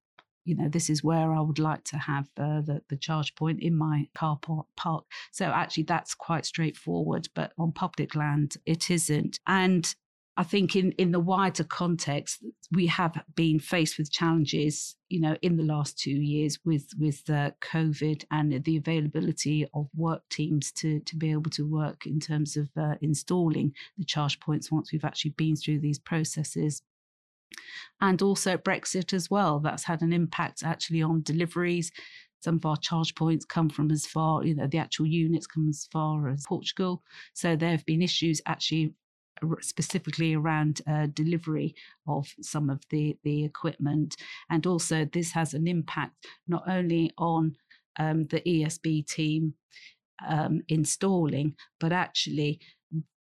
you 0.49 0.55
know, 0.55 0.69
this 0.69 0.89
is 0.89 1.05
where 1.05 1.31
I 1.31 1.41
would 1.41 1.59
like 1.59 1.85
to 1.85 1.99
have 1.99 2.31
uh, 2.39 2.63
the, 2.63 2.81
the 2.89 2.97
charge 2.97 3.35
point 3.35 3.61
in 3.61 3.77
my 3.77 4.09
car 4.15 4.39
park. 4.77 5.05
So 5.31 5.45
actually, 5.45 5.83
that's 5.83 6.15
quite 6.15 6.47
straightforward. 6.47 7.29
But 7.35 7.53
on 7.59 7.71
public 7.73 8.15
land, 8.15 8.57
it 8.65 8.91
isn't. 8.91 9.39
And 9.47 9.95
I 10.39 10.45
think 10.45 10.75
in, 10.75 10.93
in 10.93 11.13
the 11.13 11.21
wider 11.21 11.65
context, 11.65 12.43
we 12.73 12.87
have 12.87 13.21
been 13.35 13.59
faced 13.59 13.99
with 13.99 14.11
challenges, 14.11 14.97
you 15.11 15.21
know, 15.21 15.37
in 15.43 15.59
the 15.59 15.65
last 15.65 15.99
two 15.99 16.19
years 16.35 16.59
with 16.65 16.87
with 16.99 17.29
uh, 17.29 17.51
COVID 17.61 18.25
and 18.31 18.65
the 18.65 18.79
availability 18.79 19.67
of 19.75 19.89
work 19.95 20.23
teams 20.31 20.73
to 20.73 21.01
to 21.01 21.15
be 21.15 21.31
able 21.31 21.51
to 21.51 21.67
work 21.67 22.07
in 22.07 22.21
terms 22.21 22.57
of 22.57 22.71
uh, 22.75 22.95
installing 23.03 23.75
the 23.99 24.05
charge 24.05 24.41
points 24.41 24.73
once 24.73 24.93
we've 24.93 25.05
actually 25.05 25.33
been 25.33 25.57
through 25.57 25.81
these 25.81 25.99
processes 25.99 26.81
and 28.01 28.21
also 28.23 28.57
Brexit 28.57 29.13
as 29.13 29.31
well. 29.31 29.59
That's 29.59 29.85
had 29.85 30.03
an 30.03 30.13
impact 30.13 30.63
actually 30.63 31.03
on 31.03 31.23
deliveries. 31.23 31.91
Some 32.41 32.57
of 32.57 32.67
our 32.67 32.77
charge 32.77 33.15
points 33.15 33.45
come 33.45 33.69
from 33.69 33.91
as 33.91 34.07
far, 34.07 34.45
you 34.45 34.55
know, 34.55 34.69
the 34.69 34.79
actual 34.79 35.07
units 35.07 35.47
come 35.47 35.69
as 35.69 35.89
far 35.91 36.29
as 36.29 36.45
Portugal. 36.47 37.03
So 37.35 37.57
there 37.57 37.71
have 37.71 37.85
been 37.85 38.03
issues 38.03 38.41
actually 38.47 38.95
specifically 39.61 40.35
around 40.35 40.81
uh, 40.87 41.07
delivery 41.13 41.75
of 42.07 42.27
some 42.41 42.71
of 42.71 42.81
the, 42.91 43.17
the 43.25 43.45
equipment. 43.45 44.17
And 44.51 44.67
also, 44.67 45.05
this 45.05 45.33
has 45.33 45.55
an 45.55 45.67
impact 45.67 46.27
not 46.47 46.65
only 46.69 47.13
on 47.19 47.57
um, 47.99 48.27
the 48.27 48.41
ESB 48.41 49.07
team 49.07 49.55
um, 50.27 50.63
installing, 50.69 51.55
but 51.81 51.93
actually 51.93 52.61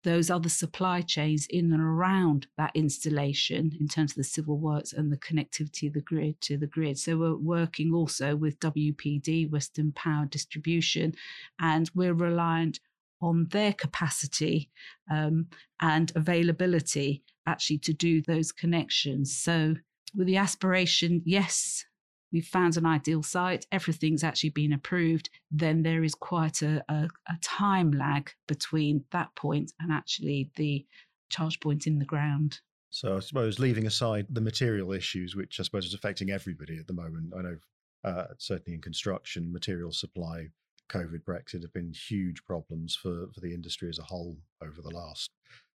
those 0.08 0.30
other 0.30 0.48
supply 0.48 1.02
chains 1.02 1.48
in 1.50 1.74
and 1.74 1.82
around 1.82 2.48
that 2.56 2.72
installation 2.74 3.76
in 3.78 3.90
terms 3.90 4.12
of 4.12 4.16
the 4.16 4.24
civil 4.24 4.58
works 4.58 4.94
and 4.94 5.12
the 5.12 5.18
connectivity 5.18 5.86
of 5.86 5.94
the 5.94 6.00
grid 6.00 6.40
to 6.40 6.58
the 6.58 6.66
grid. 6.66 6.98
So 6.98 7.18
we're 7.18 7.36
working 7.36 7.94
also 7.94 8.34
with 8.34 8.58
WPD, 8.62 9.52
Western 9.52 9.92
Power 9.92 10.26
Distribution, 10.26 11.14
and 11.60 11.92
we're 11.94 12.14
reliant 12.14 12.80
on 13.22 13.48
their 13.50 13.74
capacity 13.74 14.70
um, 15.12 15.48
and 15.82 16.14
availability 16.16 17.22
actually 17.46 17.80
to 17.80 17.92
do 17.92 18.22
those 18.22 18.54
connections. 18.54 19.36
So 19.36 19.76
with 20.16 20.28
the 20.28 20.38
aspiration, 20.38 21.22
yes, 21.26 21.84
we've 22.32 22.46
found 22.46 22.78
an 22.78 22.86
ideal 22.86 23.24
site, 23.24 23.66
everything's 23.72 24.24
actually 24.24 24.50
been 24.50 24.74
approved, 24.74 25.30
then 25.52 25.84
there 25.84 26.04
is 26.04 26.16
quite 26.16 26.62
a, 26.62 26.84
a, 26.90 27.08
a, 27.28 27.38
time 27.42 27.92
lag 27.92 28.32
between 28.48 29.04
that 29.12 29.34
point 29.36 29.72
and 29.80 29.92
actually 29.92 30.50
the 30.56 30.86
charge 31.30 31.60
point 31.60 31.88
in 31.88 32.00
the 32.00 32.06
ground. 32.06 32.60
So 32.90 33.18
I 33.18 33.20
suppose 33.20 33.60
leaving 33.60 33.86
aside 33.86 34.28
the 34.30 34.42
material 34.42 34.94
issues, 34.94 35.36
which 35.36 35.60
I 35.60 35.64
suppose 35.64 35.86
is 35.86 35.94
affecting 35.94 36.32
everybody 36.32 36.78
at 36.78 36.88
the 36.88 36.94
moment, 36.94 37.34
I 37.38 37.42
know 37.42 37.58
uh, 38.04 38.28
certainly 38.38 38.76
in 38.76 38.82
construction, 38.82 39.52
material 39.52 39.92
supply, 39.92 40.48
COVID, 40.90 41.24
Brexit 41.28 41.62
have 41.62 41.74
been 41.74 41.92
huge 41.92 42.44
problems 42.46 42.96
for, 42.96 43.28
for 43.34 43.42
the 43.42 43.54
industry 43.54 43.90
as 43.90 44.00
a 44.00 44.04
whole 44.04 44.38
over 44.62 44.82
the 44.82 44.96
last 44.96 45.32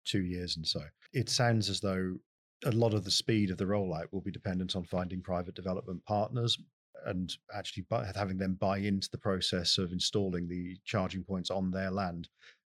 two 0.06 0.24
years 0.24 0.56
and 0.56 0.68
so. 0.68 0.82
It 1.14 1.30
sounds 1.30 1.70
as 1.70 1.80
though 1.80 2.16
a 2.66 2.72
lot 2.72 2.94
of 2.94 3.04
the 3.04 3.12
speed 3.12 3.52
of 3.52 3.58
the 3.58 3.66
rollout 3.66 4.12
will 4.12 4.22
be 4.22 4.32
dependent 4.32 4.76
on 4.76 4.84
finding 4.84 5.22
private 5.22 5.56
development 5.56 6.04
partners 6.06 6.58
and 7.06 7.38
actually 7.54 7.86
having 8.16 8.38
them 8.38 8.58
buy 8.60 8.78
into 8.78 9.10
the 9.12 9.18
process 9.18 9.78
of 9.78 9.92
installing 9.92 10.48
the 10.48 10.78
charging 10.86 11.24
points 11.24 11.50
on 11.50 11.72
their 11.72 11.92
land, 11.92 12.28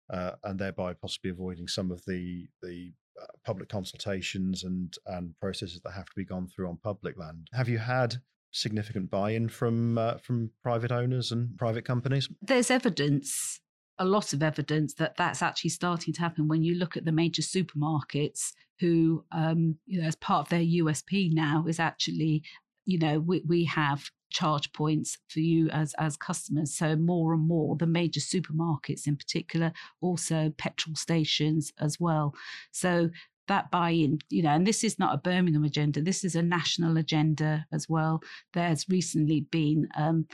uh, 0.10 0.32
and 0.44 0.60
thereby 0.60 0.94
possibly 0.94 1.32
avoiding 1.32 1.68
some 1.68 1.92
of 1.92 2.04
the 2.06 2.48
the 2.62 2.92
uh, 3.22 3.26
public 3.44 3.70
consultations 3.70 4.64
and 4.64 4.98
and 5.08 5.38
processes 5.40 5.82
that 5.84 5.92
have 5.92 6.06
to 6.06 6.16
be 6.16 6.26
gone 6.26 6.48
through 6.48 6.70
on 6.70 6.78
public 6.78 7.18
land. 7.18 7.48
Have 7.54 7.68
you 7.68 7.78
had 7.78 8.16
significant 8.52 9.10
buy-in 9.10 9.50
from 9.50 9.98
uh, 9.98 10.18
from 10.18 10.52
private 10.64 10.92
owners 10.92 11.32
and 11.32 11.58
private 11.58 11.86
companies? 11.86 12.30
There's 12.42 12.72
evidence 12.72 13.60
a 14.00 14.06
lot 14.06 14.34
of 14.34 14.42
evidence 14.42 14.94
that 14.96 15.16
that's 15.18 15.42
actually 15.42 15.70
starting 15.70 16.14
to 16.14 16.22
happen 16.22 16.48
when 16.48 16.64
you 16.64 16.76
look 16.76 16.98
at 16.98 17.06
the 17.06 17.12
major 17.12 17.42
supermarkets 17.42 18.54
who, 18.80 19.24
um, 19.32 19.78
you 19.86 20.02
know, 20.02 20.08
as 20.08 20.16
part 20.16 20.46
of 20.46 20.50
their 20.50 20.60
USP 20.60 21.32
now 21.32 21.66
is 21.68 21.80
actually, 21.80 22.44
you 22.86 22.98
know, 22.98 23.20
we, 23.20 23.44
we 23.48 23.66
have 23.66 24.10
charge 24.32 24.72
points 24.74 25.18
for 25.28 25.40
you 25.40 25.70
as 25.70 25.94
as 26.00 26.18
customers. 26.18 26.74
So 26.74 26.96
more 26.96 27.34
and 27.34 27.48
more, 27.48 27.76
the 27.76 27.86
major 27.86 28.20
supermarkets 28.20 29.06
in 29.08 29.18
particular, 29.18 29.72
also 30.02 30.52
petrol 30.58 30.96
stations 30.96 31.72
as 31.80 32.00
well. 32.00 32.34
So 32.72 33.10
that 33.48 33.70
buy-in, 33.70 34.20
you 34.30 34.42
know, 34.42 34.52
and 34.52 34.66
this 34.66 34.84
is 34.84 34.98
not 34.98 35.14
a 35.14 35.18
Birmingham 35.18 35.66
agenda. 35.66 36.02
This 36.02 36.24
is 36.24 36.36
a 36.36 36.42
national 36.42 36.98
agenda 36.98 37.66
as 37.72 37.90
well. 37.90 38.22
There's 38.54 38.88
recently 38.88 39.42
been 39.52 39.90
um, 39.98 40.26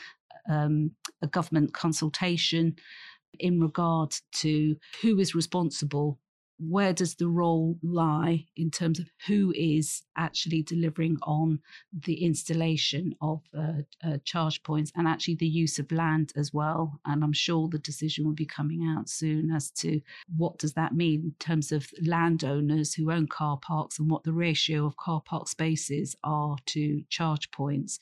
um, 0.48 0.92
a 1.22 1.28
government 1.28 1.74
consultation 1.74 2.76
in 3.40 3.60
regard 3.60 4.16
to 4.34 4.76
who 5.02 5.20
is 5.20 5.36
responsible 5.36 6.20
where 6.60 6.94
does 6.94 7.16
the 7.16 7.28
role 7.28 7.78
lie 7.84 8.46
in 8.56 8.72
terms 8.72 9.00
of 9.00 9.10
who 9.28 9.54
is 9.56 10.04
actually 10.18 10.64
delivering 10.64 11.18
on 11.24 11.60
the 11.94 12.24
installation 12.24 13.14
of 13.22 13.42
uh, 13.58 13.82
uh, 14.04 14.18
charge 14.26 14.64
points 14.64 14.92
and 14.96 15.08
actually 15.08 15.36
the 15.36 15.48
use 15.48 15.78
of 15.78 15.92
land 15.92 16.34
as 16.36 16.54
well? 16.54 17.00
And 17.06 17.24
i'm 17.24 17.34
sure 17.34 17.68
the 17.68 17.80
decision 17.80 18.26
will 18.26 18.34
be 18.34 18.46
coming 18.46 18.88
out 18.88 19.10
soon 19.10 19.52
as 19.52 19.70
to 19.72 20.02
what 20.36 20.58
does 20.58 20.74
that 20.74 20.96
mean 20.96 21.22
in 21.26 21.36
terms 21.40 21.72
of 21.72 21.90
landowners 22.04 22.94
who 22.94 23.12
own 23.12 23.28
car 23.28 23.58
parks 23.58 24.00
and 24.00 24.10
what 24.10 24.24
the 24.24 24.34
ratio 24.34 24.86
of 24.86 24.98
car 24.98 25.22
park 25.24 25.48
spaces 25.48 26.16
are 26.24 26.58
to 26.66 27.04
charge 27.10 27.52
points. 27.52 28.00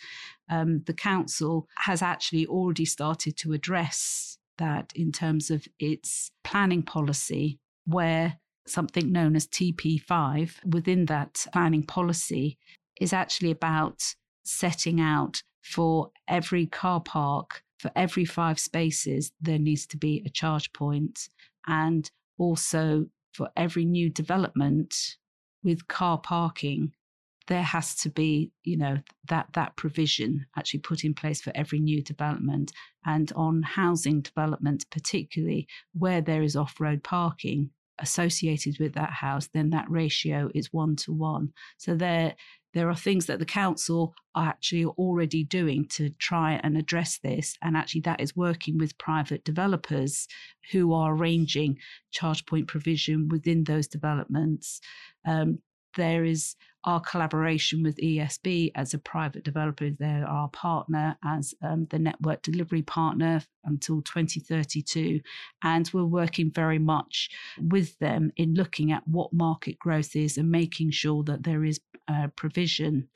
Um, 0.50 0.84
the 0.86 0.94
council 0.94 1.68
has 1.78 2.02
actually 2.02 2.46
already 2.46 2.86
started 2.86 3.36
to 3.38 3.54
address 3.54 4.38
that 4.58 4.92
in 4.96 5.12
terms 5.12 5.52
of 5.52 5.68
its 5.80 6.32
planning 6.44 6.84
policy 6.84 7.60
where 7.86 8.38
something 8.68 9.12
known 9.12 9.36
as 9.36 9.48
TP5 9.48 10.66
within 10.66 11.06
that 11.06 11.46
planning 11.54 11.84
policy 11.84 12.58
is 13.00 13.14
actually 13.14 13.52
about 13.52 14.16
setting 14.44 15.00
out 15.00 15.42
for 15.62 16.12
every 16.28 16.66
car 16.66 17.02
park, 17.02 17.64
for 17.80 17.92
every 17.96 18.26
five 18.26 18.60
spaces, 18.60 19.32
there 19.42 19.60
needs 19.60 19.86
to 19.88 19.98
be 19.98 20.24
a 20.26 20.30
charge 20.30 20.72
point. 20.74 21.28
And 21.68 22.10
also 22.38 23.08
for 23.34 23.50
every 23.58 23.86
new 23.86 24.10
development 24.10 25.18
with 25.64 25.88
car 25.88 26.20
parking, 26.20 26.94
there 27.48 27.64
has 27.64 27.96
to 27.96 28.10
be, 28.10 28.52
you 28.64 28.78
know, 28.78 28.98
that 29.30 29.48
that 29.54 29.76
provision 29.76 30.46
actually 30.58 30.80
put 30.80 31.04
in 31.04 31.14
place 31.14 31.42
for 31.42 31.52
every 31.56 31.80
new 31.80 32.02
development. 32.02 32.72
And 33.06 33.32
on 33.36 33.62
housing 33.62 34.22
development, 34.22 34.86
particularly 34.90 35.68
where 35.94 36.22
there 36.22 36.42
is 36.42 36.56
off-road 36.56 37.04
parking, 37.04 37.70
associated 38.00 38.78
with 38.80 38.94
that 38.94 39.12
house, 39.12 39.48
then 39.54 39.70
that 39.70 39.90
ratio 39.90 40.50
is 40.54 40.74
one 40.74 40.96
to 40.98 41.14
one. 41.14 41.54
So 41.78 41.96
there, 41.96 42.36
there 42.74 42.90
are 42.90 42.96
things 42.96 43.28
that 43.28 43.40
the 43.40 43.46
council 43.46 44.14
are 44.34 44.48
actually 44.48 44.86
already 44.86 45.44
doing 45.44 45.88
to 45.90 46.10
try 46.10 46.60
and 46.64 46.78
address 46.78 47.20
this. 47.20 47.56
And 47.62 47.78
actually, 47.78 48.02
that 48.02 48.20
is 48.20 48.36
working 48.36 48.78
with 48.78 48.98
private 48.98 49.46
developers 49.46 50.28
who 50.72 50.94
are 50.94 51.16
arranging 51.16 51.78
charge 52.12 52.46
point 52.46 52.68
provision 52.68 53.30
within 53.30 53.64
those 53.64 53.88
developments. 53.88 54.82
Um, 55.26 55.60
there 55.96 56.26
is 56.26 56.56
our 56.86 57.00
collaboration 57.00 57.84
with 57.84 57.98
ESB 57.98 58.72
as 58.76 58.94
a 58.94 59.00
private 59.00 59.44
developer, 59.44 59.90
they're 59.90 60.28
our 60.28 60.50
partner 60.50 61.18
as 61.26 61.54
um, 61.64 61.88
the 61.90 62.00
network 62.00 62.44
delivery 62.44 62.84
partner 62.84 63.42
until 63.64 64.02
2032. 64.04 65.20
And 65.64 65.90
we're 65.94 66.06
working 66.06 66.52
very 66.52 66.80
much 66.80 67.30
with 67.60 67.98
them 68.00 68.32
in 68.38 68.54
looking 68.54 68.92
at 68.92 69.08
what 69.08 69.34
market 69.34 69.80
growth 69.80 70.16
is 70.16 70.38
and 70.38 70.50
making 70.52 70.92
sure 70.92 71.24
that 71.24 71.44
there 71.44 71.66
is 71.66 71.80
uh, 72.08 72.28
provision. 72.36 73.08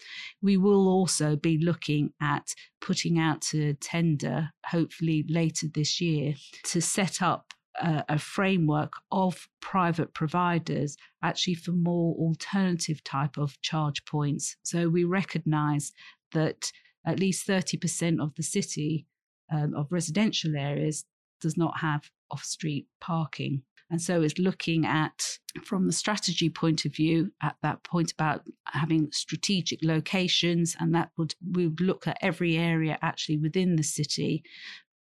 We 0.41 0.57
will 0.57 0.87
also 0.87 1.35
be 1.35 1.59
looking 1.59 2.13
at 2.21 2.55
putting 2.81 3.19
out 3.19 3.41
to 3.41 3.75
tender, 3.75 4.49
hopefully 4.65 5.25
later 5.29 5.67
this 5.71 6.01
year, 6.01 6.33
to 6.65 6.81
set 6.81 7.21
up 7.21 7.48
a, 7.75 8.17
framework 8.19 8.93
of 9.11 9.47
private 9.61 10.13
providers 10.13 10.97
actually 11.23 11.55
for 11.55 11.71
more 11.71 12.15
alternative 12.15 13.03
type 13.03 13.37
of 13.37 13.59
charge 13.61 14.03
points. 14.05 14.57
So 14.63 14.89
we 14.89 15.03
recognise 15.03 15.91
that 16.33 16.71
at 17.05 17.19
least 17.19 17.47
30% 17.47 18.21
of 18.21 18.33
the 18.35 18.43
city 18.43 19.05
um, 19.51 19.73
of 19.75 19.91
residential 19.91 20.55
areas 20.55 21.05
does 21.41 21.57
not 21.57 21.79
have 21.79 22.09
off-street 22.31 22.87
parking. 22.99 23.63
And 23.91 24.01
so 24.01 24.21
it's 24.21 24.37
looking 24.37 24.85
at, 24.85 25.39
from 25.63 25.87
the 25.87 25.93
strategy 25.93 26.49
point 26.49 26.85
of 26.85 26.93
view, 26.93 27.31
at 27.41 27.55
that 27.63 27.83
point 27.83 28.11
about 28.11 28.43
having 28.65 29.09
strategic 29.11 29.79
locations, 29.81 30.75
and 30.79 30.93
that 30.93 31.09
would 31.17 31.33
we 31.51 31.67
would 31.67 31.81
look 31.81 32.05
at 32.05 32.19
every 32.21 32.55
area 32.55 32.99
actually 33.01 33.37
within 33.37 33.77
the 33.77 33.83
city, 33.83 34.43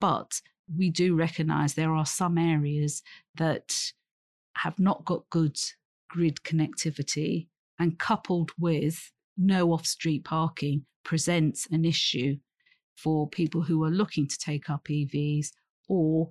but 0.00 0.42
we 0.74 0.90
do 0.90 1.14
recognize 1.14 1.74
there 1.74 1.94
are 1.94 2.06
some 2.06 2.38
areas 2.38 3.02
that 3.36 3.74
have 4.56 4.78
not 4.78 5.04
got 5.04 5.28
good 5.30 5.56
grid 6.08 6.36
connectivity 6.44 7.48
and 7.78 7.98
coupled 7.98 8.50
with 8.58 9.10
no 9.36 9.72
off 9.72 9.86
street 9.86 10.24
parking 10.24 10.84
presents 11.04 11.66
an 11.70 11.84
issue 11.84 12.36
for 12.96 13.28
people 13.28 13.62
who 13.62 13.82
are 13.84 13.90
looking 13.90 14.26
to 14.26 14.38
take 14.38 14.70
up 14.70 14.84
EVs 14.84 15.48
or 15.88 16.28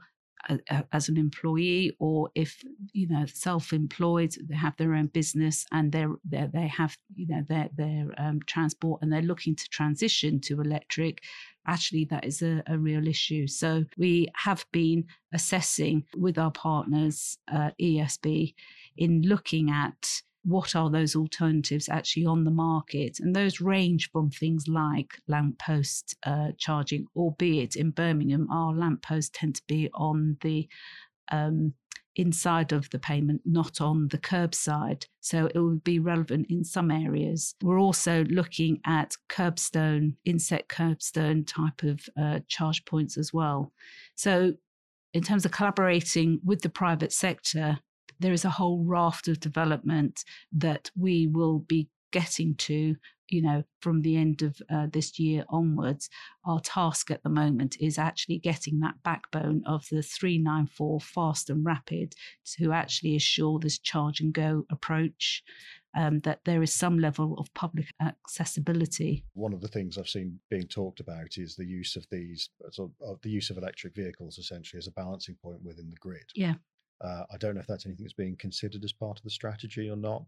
as 0.91 1.09
an 1.09 1.17
employee 1.17 1.95
or 2.00 2.29
if 2.35 2.62
you 2.91 3.07
know 3.07 3.25
self-employed 3.25 4.35
they 4.50 4.55
have 4.55 4.75
their 4.77 4.93
own 4.93 5.07
business 5.07 5.65
and 5.71 5.91
they're, 5.91 6.15
they're 6.25 6.50
they 6.53 6.67
have 6.67 6.97
you 7.15 7.27
know 7.27 7.43
their 7.47 7.69
their 7.75 8.07
um, 8.17 8.39
transport 8.45 9.01
and 9.01 9.12
they're 9.12 9.21
looking 9.21 9.55
to 9.55 9.67
transition 9.69 10.39
to 10.39 10.59
electric 10.59 11.21
actually 11.67 12.05
that 12.05 12.25
is 12.25 12.41
a, 12.41 12.63
a 12.67 12.77
real 12.77 13.07
issue. 13.07 13.47
So 13.47 13.85
we 13.97 14.27
have 14.35 14.65
been 14.71 15.05
assessing 15.33 16.03
with 16.15 16.38
our 16.38 16.51
partners 16.51 17.38
uh, 17.51 17.71
esb 17.81 18.53
in 18.97 19.21
looking 19.23 19.71
at 19.71 20.21
what 20.43 20.75
are 20.75 20.89
those 20.89 21.15
alternatives 21.15 21.89
actually 21.89 22.25
on 22.25 22.43
the 22.43 22.51
market? 22.51 23.19
And 23.19 23.35
those 23.35 23.62
range 23.62 24.09
from 24.12 24.29
things 24.29 24.67
like 24.67 25.13
lamppost 25.27 26.15
uh, 26.23 26.51
charging, 26.57 27.07
albeit 27.15 27.75
in 27.75 27.91
Birmingham, 27.91 28.50
our 28.51 28.73
lampposts 28.73 29.31
tend 29.33 29.55
to 29.55 29.63
be 29.67 29.89
on 29.93 30.38
the 30.41 30.67
um, 31.31 31.73
inside 32.15 32.71
of 32.71 32.89
the 32.91 33.00
payment, 33.00 33.41
not 33.45 33.81
on 33.81 34.07
the 34.09 34.17
curbside. 34.17 35.05
So 35.21 35.47
it 35.47 35.59
would 35.59 35.83
be 35.83 36.00
relevant 36.00 36.47
in 36.50 36.63
some 36.63 36.91
areas. 36.91 37.55
We're 37.63 37.79
also 37.79 38.23
looking 38.25 38.79
at 38.85 39.15
curbstone, 39.29 40.15
inset 40.25 40.67
curbstone 40.67 41.47
type 41.47 41.83
of 41.83 42.01
uh, 42.19 42.39
charge 42.47 42.85
points 42.85 43.17
as 43.17 43.33
well. 43.33 43.71
So 44.15 44.53
in 45.13 45.23
terms 45.23 45.45
of 45.45 45.51
collaborating 45.51 46.39
with 46.43 46.62
the 46.62 46.69
private 46.69 47.13
sector, 47.13 47.79
there 48.20 48.34
is 48.34 48.46
a 48.46 48.50
whole 48.50 48.84
raft 48.84 49.27
of 49.27 49.39
development 49.39 50.24
that 50.51 50.91
we 50.96 51.27
will 51.27 51.60
be 51.60 51.89
getting 52.12 52.55
to 52.55 52.96
you 53.29 53.41
know 53.41 53.63
from 53.82 54.01
the 54.01 54.15
end 54.15 54.41
of 54.41 54.62
uh, 54.70 54.88
this 54.91 55.17
year 55.20 55.43
onwards 55.50 56.10
our 56.46 56.60
task 56.60 57.10
at 57.10 57.24
the 57.24 57.29
moment 57.29 57.75
is 57.79 57.98
actually 57.98 58.38
getting 58.38 58.79
that 58.79 59.01
backbone 59.03 59.63
of 59.65 59.86
the 59.89 60.03
394 60.03 61.00
fast 61.00 61.50
and 61.50 61.65
rapid 61.65 62.13
to 62.46 62.72
actually 62.72 63.15
assure 63.15 63.60
this 63.60 63.79
charge 63.79 64.20
and 64.20 64.34
go 64.34 64.63
approach 64.70 65.43
um, 65.96 66.20
that 66.22 66.39
there 66.43 66.63
is 66.63 66.74
some 66.74 66.98
level 66.98 67.38
of 67.38 67.53
public 67.53 67.86
accessibility. 68.01 69.24
One 69.34 69.53
of 69.53 69.62
the 69.62 69.67
things 69.67 69.98
I've 69.98 70.10
seen 70.10 70.39
being 70.50 70.67
talked 70.67 71.00
about 71.00 71.38
is 71.38 71.55
the 71.55 71.65
use 71.65 71.96
of 71.96 72.05
these, 72.10 72.50
sort 72.72 72.91
of, 73.01 73.22
the 73.22 73.29
use 73.29 73.50
of 73.51 73.58
electric 73.58 73.96
vehicles 73.96 74.39
essentially 74.39 74.79
as 74.79 74.88
a 74.88 74.91
balancing 74.91 75.36
point 75.43 75.62
within 75.63 75.89
the 75.89 75.98
grid. 75.98 76.25
Yeah. 76.34 76.55
Uh, 77.03 77.24
I 77.31 77.38
don't 77.38 77.55
know 77.55 77.62
if 77.62 77.67
that's 77.67 77.86
anything 77.86 78.05
that's 78.05 78.13
being 78.13 78.38
considered 78.38 78.83
as 78.83 78.93
part 78.93 79.17
of 79.17 79.24
the 79.24 79.29
strategy 79.29 79.89
or 79.89 79.98
not. 79.98 80.25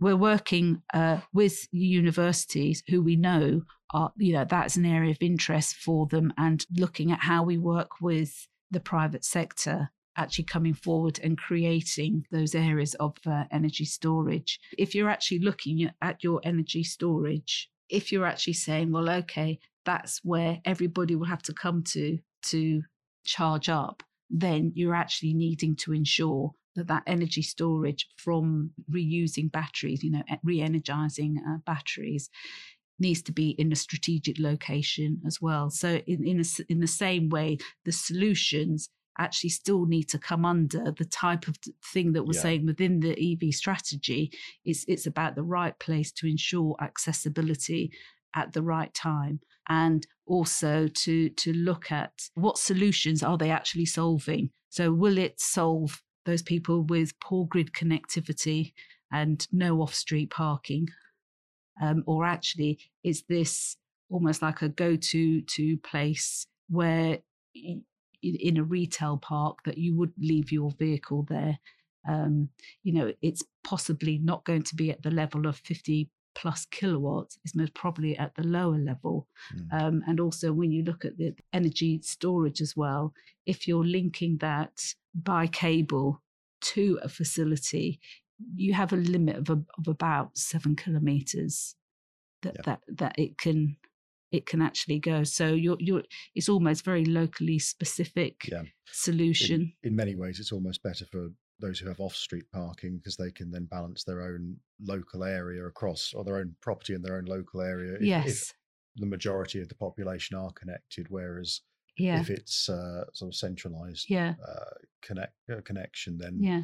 We're 0.00 0.16
working 0.16 0.82
uh, 0.94 1.20
with 1.32 1.66
universities 1.72 2.82
who 2.88 3.02
we 3.02 3.16
know 3.16 3.62
are, 3.92 4.12
you 4.16 4.32
know, 4.34 4.44
that's 4.48 4.76
an 4.76 4.86
area 4.86 5.10
of 5.10 5.18
interest 5.20 5.76
for 5.76 6.06
them 6.06 6.32
and 6.36 6.64
looking 6.76 7.10
at 7.10 7.20
how 7.20 7.42
we 7.42 7.58
work 7.58 8.00
with 8.00 8.46
the 8.70 8.80
private 8.80 9.24
sector 9.24 9.90
actually 10.16 10.44
coming 10.44 10.74
forward 10.74 11.18
and 11.22 11.38
creating 11.38 12.26
those 12.30 12.54
areas 12.54 12.94
of 12.94 13.16
uh, 13.26 13.44
energy 13.50 13.84
storage. 13.84 14.60
If 14.76 14.94
you're 14.94 15.08
actually 15.08 15.38
looking 15.38 15.90
at 16.02 16.22
your 16.22 16.40
energy 16.44 16.82
storage, 16.82 17.70
if 17.88 18.12
you're 18.12 18.26
actually 18.26 18.54
saying, 18.54 18.92
well, 18.92 19.08
okay, 19.08 19.58
that's 19.84 20.20
where 20.22 20.58
everybody 20.64 21.14
will 21.14 21.26
have 21.26 21.42
to 21.44 21.54
come 21.54 21.82
to 21.84 22.18
to 22.50 22.82
charge 23.24 23.68
up, 23.68 24.02
then 24.30 24.72
you're 24.74 24.94
actually 24.94 25.34
needing 25.34 25.76
to 25.76 25.92
ensure 25.92 26.52
that 26.76 26.88
that 26.88 27.02
energy 27.06 27.42
storage 27.42 28.08
from 28.16 28.70
reusing 28.90 29.50
batteries, 29.50 30.02
you 30.02 30.10
know, 30.10 30.22
re-energizing 30.44 31.42
uh, 31.46 31.58
batteries, 31.66 32.30
needs 33.00 33.22
to 33.22 33.32
be 33.32 33.50
in 33.50 33.70
a 33.72 33.76
strategic 33.76 34.38
location 34.38 35.20
as 35.26 35.40
well. 35.40 35.70
So 35.70 36.00
in 36.06 36.26
in, 36.26 36.40
a, 36.40 36.44
in 36.68 36.80
the 36.80 36.86
same 36.86 37.28
way, 37.28 37.58
the 37.84 37.92
solutions 37.92 38.88
actually 39.18 39.50
still 39.50 39.84
need 39.84 40.04
to 40.04 40.18
come 40.18 40.44
under 40.44 40.92
the 40.92 41.04
type 41.04 41.48
of 41.48 41.56
thing 41.92 42.12
that 42.12 42.24
we're 42.24 42.34
yeah. 42.34 42.40
saying 42.40 42.66
within 42.66 43.00
the 43.00 43.12
EV 43.32 43.52
strategy. 43.52 44.30
It's 44.64 44.84
it's 44.88 45.06
about 45.06 45.34
the 45.34 45.42
right 45.42 45.78
place 45.78 46.12
to 46.12 46.26
ensure 46.26 46.76
accessibility 46.80 47.92
at 48.34 48.52
the 48.52 48.62
right 48.62 48.92
time 48.94 49.40
and 49.68 50.06
also 50.26 50.88
to 50.88 51.28
to 51.30 51.52
look 51.52 51.90
at 51.92 52.12
what 52.34 52.58
solutions 52.58 53.22
are 53.22 53.38
they 53.38 53.50
actually 53.50 53.86
solving. 53.86 54.50
So 54.70 54.92
will 54.92 55.18
it 55.18 55.40
solve 55.40 56.02
those 56.26 56.42
people 56.42 56.82
with 56.82 57.18
poor 57.20 57.46
grid 57.46 57.72
connectivity 57.72 58.72
and 59.12 59.46
no 59.52 59.80
off-street 59.80 60.30
parking? 60.30 60.88
Um, 61.80 62.02
or 62.06 62.24
actually 62.24 62.78
is 63.04 63.24
this 63.28 63.76
almost 64.10 64.42
like 64.42 64.62
a 64.62 64.68
go-to 64.68 65.42
to 65.42 65.76
place 65.78 66.46
where 66.68 67.18
in 67.54 68.56
a 68.56 68.64
retail 68.64 69.16
park 69.16 69.58
that 69.64 69.78
you 69.78 69.94
would 69.96 70.12
leave 70.18 70.52
your 70.52 70.70
vehicle 70.72 71.26
there? 71.28 71.58
Um, 72.08 72.48
you 72.82 72.94
know 72.94 73.12
it's 73.20 73.42
possibly 73.64 74.18
not 74.18 74.44
going 74.44 74.62
to 74.62 74.74
be 74.74 74.90
at 74.90 75.02
the 75.02 75.10
level 75.10 75.46
of 75.46 75.56
50 75.56 76.08
plus 76.38 76.64
kilowatts 76.66 77.36
is 77.44 77.56
most 77.56 77.74
probably 77.74 78.16
at 78.16 78.34
the 78.36 78.44
lower 78.44 78.78
level. 78.78 79.26
Mm. 79.54 79.82
Um, 79.82 80.02
and 80.06 80.20
also, 80.20 80.52
when 80.52 80.70
you 80.70 80.84
look 80.84 81.04
at 81.04 81.18
the 81.18 81.34
energy 81.52 82.00
storage 82.02 82.60
as 82.60 82.76
well, 82.76 83.12
if 83.44 83.66
you're 83.66 83.84
linking 83.84 84.38
that 84.38 84.94
by 85.14 85.48
cable 85.48 86.22
to 86.60 87.00
a 87.02 87.08
facility, 87.08 87.98
you 88.54 88.72
have 88.72 88.92
a 88.92 88.96
limit 88.96 89.36
of, 89.36 89.50
a, 89.50 89.60
of 89.78 89.88
about 89.88 90.38
seven 90.38 90.76
kilometers 90.76 91.74
that, 92.42 92.54
yeah. 92.54 92.62
that, 92.66 92.80
that 92.96 93.18
it 93.18 93.36
can 93.36 93.76
it 94.30 94.44
can 94.44 94.60
actually 94.60 94.98
go. 94.98 95.24
So 95.24 95.54
you're 95.54 95.78
you're 95.80 96.02
it's 96.34 96.50
almost 96.50 96.84
very 96.84 97.06
locally 97.06 97.58
specific 97.58 98.46
yeah. 98.52 98.62
solution. 98.92 99.72
In, 99.82 99.90
in, 99.90 99.96
many 99.96 100.14
ways, 100.14 100.38
it's 100.38 100.52
almost 100.52 100.82
better 100.82 101.06
for 101.06 101.30
those 101.60 101.78
who 101.78 101.88
have 101.88 102.00
off-street 102.00 102.44
parking 102.52 102.96
because 102.98 103.16
they 103.16 103.30
can 103.30 103.50
then 103.50 103.64
balance 103.64 104.04
their 104.04 104.22
own 104.22 104.56
local 104.80 105.24
area 105.24 105.66
across 105.66 106.12
or 106.14 106.24
their 106.24 106.36
own 106.36 106.54
property 106.60 106.94
in 106.94 107.02
their 107.02 107.16
own 107.16 107.24
local 107.24 107.60
area 107.60 107.94
if, 107.94 108.02
yes. 108.02 108.26
if 108.26 108.54
the 108.96 109.06
majority 109.06 109.60
of 109.60 109.68
the 109.68 109.74
population 109.74 110.36
are 110.36 110.52
connected 110.52 111.06
whereas 111.08 111.62
yeah. 111.96 112.20
if 112.20 112.30
it's 112.30 112.68
uh, 112.68 113.04
sort 113.12 113.30
of 113.30 113.34
centralized 113.34 114.06
yeah. 114.08 114.34
uh, 114.46 114.74
connect 115.02 115.34
uh, 115.52 115.60
connection 115.64 116.16
then 116.18 116.38
yeah. 116.40 116.62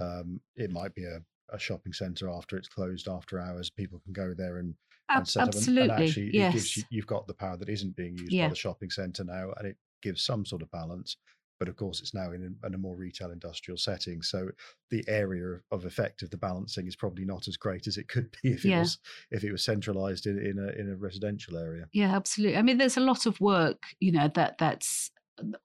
um, 0.00 0.40
it 0.56 0.70
might 0.70 0.94
be 0.94 1.04
a, 1.04 1.20
a 1.52 1.58
shopping 1.58 1.92
center 1.92 2.28
after 2.30 2.56
it's 2.56 2.68
closed 2.68 3.08
after 3.08 3.40
hours 3.40 3.70
people 3.70 4.00
can 4.04 4.12
go 4.12 4.32
there 4.36 4.58
and, 4.58 4.74
and 5.08 5.26
set 5.26 5.48
Absolutely. 5.48 5.82
up 5.82 5.90
and, 5.90 6.00
and 6.00 6.08
actually 6.08 6.30
yes. 6.32 6.50
it 6.50 6.56
gives 6.56 6.76
you, 6.76 6.82
you've 6.90 7.06
got 7.06 7.26
the 7.26 7.34
power 7.34 7.56
that 7.56 7.68
isn't 7.68 7.96
being 7.96 8.16
used 8.16 8.36
by 8.38 8.48
the 8.48 8.54
shopping 8.54 8.90
center 8.90 9.24
now 9.24 9.50
and 9.58 9.66
it 9.66 9.76
gives 10.02 10.24
some 10.24 10.44
sort 10.44 10.62
of 10.62 10.70
balance 10.70 11.16
but 11.58 11.68
of 11.68 11.76
course 11.76 12.00
it's 12.00 12.14
now 12.14 12.32
in 12.32 12.42
a, 12.62 12.66
in 12.66 12.74
a, 12.74 12.78
more 12.78 12.96
retail 12.96 13.30
industrial 13.30 13.78
setting 13.78 14.22
so 14.22 14.48
the 14.90 15.04
area 15.08 15.58
of 15.70 15.84
effect 15.84 16.22
of 16.22 16.30
the 16.30 16.36
balancing 16.36 16.86
is 16.86 16.96
probably 16.96 17.24
not 17.24 17.48
as 17.48 17.56
great 17.56 17.86
as 17.86 17.96
it 17.96 18.08
could 18.08 18.30
be 18.42 18.50
if 18.52 18.64
it 18.64 18.68
yeah. 18.68 18.80
was 18.80 18.98
if 19.30 19.44
it 19.44 19.52
was 19.52 19.64
centralized 19.64 20.26
in, 20.26 20.38
in 20.38 20.58
a 20.58 20.80
in 20.80 20.90
a 20.90 20.96
residential 20.96 21.56
area 21.56 21.86
yeah 21.92 22.14
absolutely 22.14 22.56
i 22.56 22.62
mean 22.62 22.78
there's 22.78 22.96
a 22.96 23.00
lot 23.00 23.26
of 23.26 23.40
work 23.40 23.82
you 24.00 24.12
know 24.12 24.30
that 24.34 24.58
that's 24.58 25.10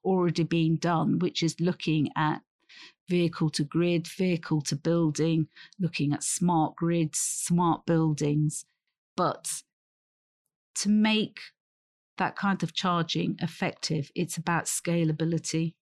already 0.04 0.42
being 0.42 0.76
done 0.76 1.18
which 1.18 1.42
is 1.42 1.58
looking 1.60 2.10
at 2.16 2.42
vehicle 3.08 3.50
to 3.50 3.64
grid, 3.64 4.06
vehicle 4.06 4.62
to 4.62 4.76
building, 4.76 5.48
looking 5.78 6.12
at 6.12 6.22
smart 6.22 6.76
grids, 6.76 7.18
smart 7.18 7.84
buildings. 7.84 8.64
But 9.16 9.62
to 10.76 10.88
make 10.88 11.38
that 12.18 12.36
kind 12.36 12.62
of 12.62 12.72
charging 12.72 13.36
effective, 13.40 14.10
it's 14.14 14.36
about 14.36 14.64
scalability. 14.64 15.74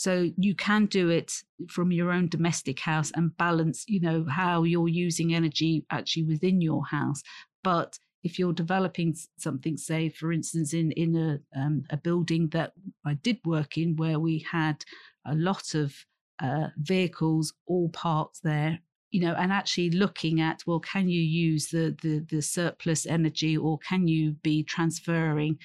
So 0.00 0.30
you 0.38 0.54
can 0.54 0.86
do 0.86 1.10
it 1.10 1.32
from 1.68 1.92
your 1.92 2.10
own 2.10 2.28
domestic 2.28 2.80
house 2.80 3.12
and 3.14 3.36
balance, 3.36 3.84
you 3.86 4.00
know, 4.00 4.24
how 4.28 4.62
you're 4.62 4.88
using 4.88 5.34
energy 5.34 5.84
actually 5.90 6.24
within 6.24 6.62
your 6.62 6.86
house. 6.86 7.22
But 7.62 7.98
if 8.22 8.38
you're 8.38 8.54
developing 8.54 9.14
something, 9.38 9.76
say, 9.76 10.08
for 10.08 10.32
instance, 10.32 10.72
in 10.72 10.92
in 10.92 11.16
a 11.16 11.58
um, 11.60 11.84
a 11.90 11.96
building 11.96 12.48
that 12.48 12.72
I 13.04 13.14
did 13.14 13.38
work 13.44 13.76
in, 13.76 13.96
where 13.96 14.18
we 14.18 14.46
had 14.50 14.84
a 15.26 15.34
lot 15.34 15.74
of 15.74 15.94
uh, 16.42 16.68
vehicles 16.78 17.52
all 17.66 17.90
parked 17.90 18.42
there, 18.42 18.78
you 19.10 19.20
know, 19.20 19.34
and 19.34 19.52
actually 19.52 19.90
looking 19.90 20.40
at, 20.40 20.62
well, 20.66 20.80
can 20.80 21.08
you 21.08 21.20
use 21.20 21.68
the 21.68 21.96
the 22.02 22.24
the 22.30 22.42
surplus 22.42 23.06
energy, 23.06 23.56
or 23.56 23.78
can 23.78 24.08
you 24.08 24.32
be 24.42 24.62
transferring, 24.62 25.58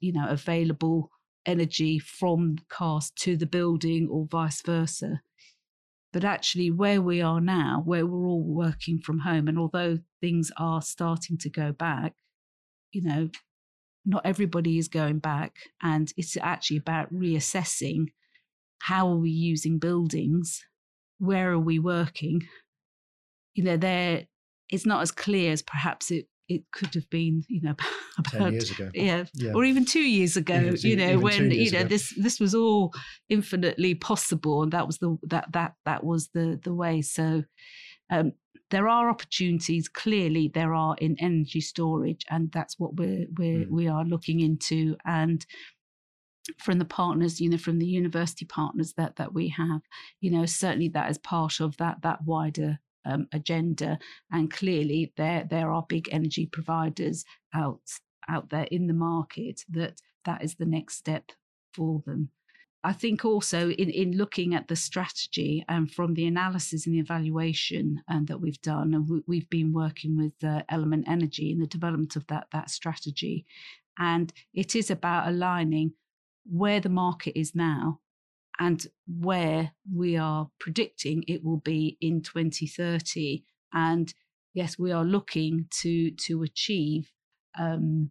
you 0.00 0.12
know, 0.12 0.28
available 0.28 1.10
energy 1.46 1.98
from 1.98 2.56
cars 2.68 3.10
to 3.16 3.36
the 3.36 3.46
building, 3.46 4.08
or 4.10 4.26
vice 4.30 4.62
versa? 4.62 5.20
But 6.12 6.24
actually, 6.24 6.70
where 6.70 7.00
we 7.00 7.22
are 7.22 7.40
now, 7.40 7.82
where 7.84 8.06
we're 8.06 8.26
all 8.26 8.44
working 8.44 8.98
from 8.98 9.20
home, 9.20 9.48
and 9.48 9.58
although 9.58 9.98
things 10.20 10.50
are 10.58 10.82
starting 10.82 11.38
to 11.38 11.50
go 11.50 11.72
back, 11.72 12.14
you 12.92 13.02
know, 13.02 13.30
not 14.04 14.22
everybody 14.24 14.78
is 14.78 14.88
going 14.88 15.18
back. 15.18 15.56
And 15.82 16.12
it's 16.16 16.36
actually 16.36 16.78
about 16.78 17.12
reassessing 17.12 18.06
how 18.80 19.08
are 19.08 19.16
we 19.16 19.30
using 19.30 19.78
buildings? 19.78 20.60
Where 21.18 21.52
are 21.52 21.58
we 21.58 21.78
working? 21.78 22.42
You 23.54 23.64
know, 23.64 23.76
there 23.76 24.24
it's 24.68 24.86
not 24.86 25.02
as 25.02 25.10
clear 25.10 25.52
as 25.52 25.62
perhaps 25.62 26.10
it 26.10 26.26
it 26.48 26.62
could 26.72 26.94
have 26.94 27.08
been, 27.10 27.44
you 27.48 27.60
know, 27.62 27.74
about 28.18 28.32
10 28.32 28.52
years 28.52 28.70
ago. 28.70 28.90
Yeah, 28.94 29.24
yeah. 29.34 29.52
Or 29.54 29.64
even 29.64 29.84
two 29.84 30.00
years 30.00 30.36
ago, 30.36 30.54
even 30.54 30.76
you 30.82 30.96
know, 30.96 31.18
when, 31.18 31.50
you 31.50 31.70
know, 31.70 31.80
ago. 31.80 31.88
this 31.88 32.14
this 32.16 32.40
was 32.40 32.54
all 32.54 32.92
infinitely 33.28 33.94
possible 33.94 34.62
and 34.62 34.72
that 34.72 34.86
was 34.86 34.98
the 34.98 35.16
that 35.24 35.52
that 35.52 35.74
that 35.84 36.04
was 36.04 36.28
the 36.34 36.60
the 36.62 36.74
way. 36.74 37.02
So 37.02 37.44
um, 38.10 38.32
there 38.72 38.88
are 38.88 39.10
opportunities 39.10 39.88
clearly 39.88 40.50
there 40.52 40.74
are 40.74 40.96
in 40.98 41.14
energy 41.20 41.60
storage 41.60 42.24
and 42.30 42.50
that's 42.52 42.78
what 42.78 42.96
we're, 42.96 43.26
we're 43.38 43.66
mm. 43.66 43.70
we 43.70 43.86
are 43.86 44.04
looking 44.04 44.40
into 44.40 44.96
and 45.04 45.44
from 46.58 46.78
the 46.78 46.84
partners 46.84 47.40
you 47.40 47.48
know 47.48 47.58
from 47.58 47.78
the 47.78 47.86
university 47.86 48.46
partners 48.46 48.94
that 48.96 49.16
that 49.16 49.32
we 49.32 49.48
have 49.48 49.82
you 50.20 50.30
know 50.30 50.46
certainly 50.46 50.88
that 50.88 51.10
is 51.10 51.18
part 51.18 51.60
of 51.60 51.76
that 51.76 51.98
that 52.02 52.24
wider 52.24 52.80
um, 53.04 53.26
agenda. 53.32 53.98
And 54.30 54.50
clearly, 54.50 55.12
there 55.16 55.46
there 55.48 55.70
are 55.70 55.84
big 55.88 56.08
energy 56.12 56.46
providers 56.46 57.24
out 57.54 57.80
out 58.28 58.50
there 58.50 58.68
in 58.70 58.86
the 58.86 58.94
market 58.94 59.62
that 59.70 60.00
that 60.24 60.42
is 60.42 60.54
the 60.54 60.66
next 60.66 60.96
step 60.96 61.32
for 61.74 62.02
them. 62.06 62.30
I 62.84 62.92
think 62.92 63.24
also 63.24 63.70
in, 63.70 63.90
in 63.90 64.16
looking 64.16 64.54
at 64.54 64.66
the 64.66 64.74
strategy 64.74 65.64
and 65.68 65.90
from 65.90 66.14
the 66.14 66.26
analysis 66.26 66.86
and 66.86 66.94
the 66.96 67.00
evaluation 67.00 68.02
um, 68.08 68.24
that 68.26 68.40
we've 68.40 68.60
done, 68.60 68.94
and 68.94 69.22
we, 69.26 69.38
have 69.38 69.50
been 69.50 69.72
working 69.72 70.16
with 70.16 70.32
uh, 70.42 70.62
Element 70.68 71.04
Energy 71.06 71.52
in 71.52 71.60
the 71.60 71.66
development 71.66 72.16
of 72.16 72.26
that 72.26 72.48
that 72.52 72.70
strategy, 72.70 73.46
and 73.98 74.32
it 74.52 74.74
is 74.74 74.90
about 74.90 75.28
aligning 75.28 75.92
where 76.44 76.80
the 76.80 76.88
market 76.88 77.38
is 77.38 77.54
now 77.54 78.00
and 78.58 78.86
where 79.06 79.72
we 79.92 80.16
are 80.16 80.50
predicting 80.58 81.24
it 81.26 81.44
will 81.44 81.58
be 81.58 81.96
in 82.00 82.22
2030. 82.22 83.44
And 83.72 84.12
yes, 84.54 84.78
we 84.78 84.92
are 84.92 85.04
looking 85.04 85.66
to 85.80 86.10
to 86.10 86.42
achieve 86.42 87.10
um, 87.58 88.10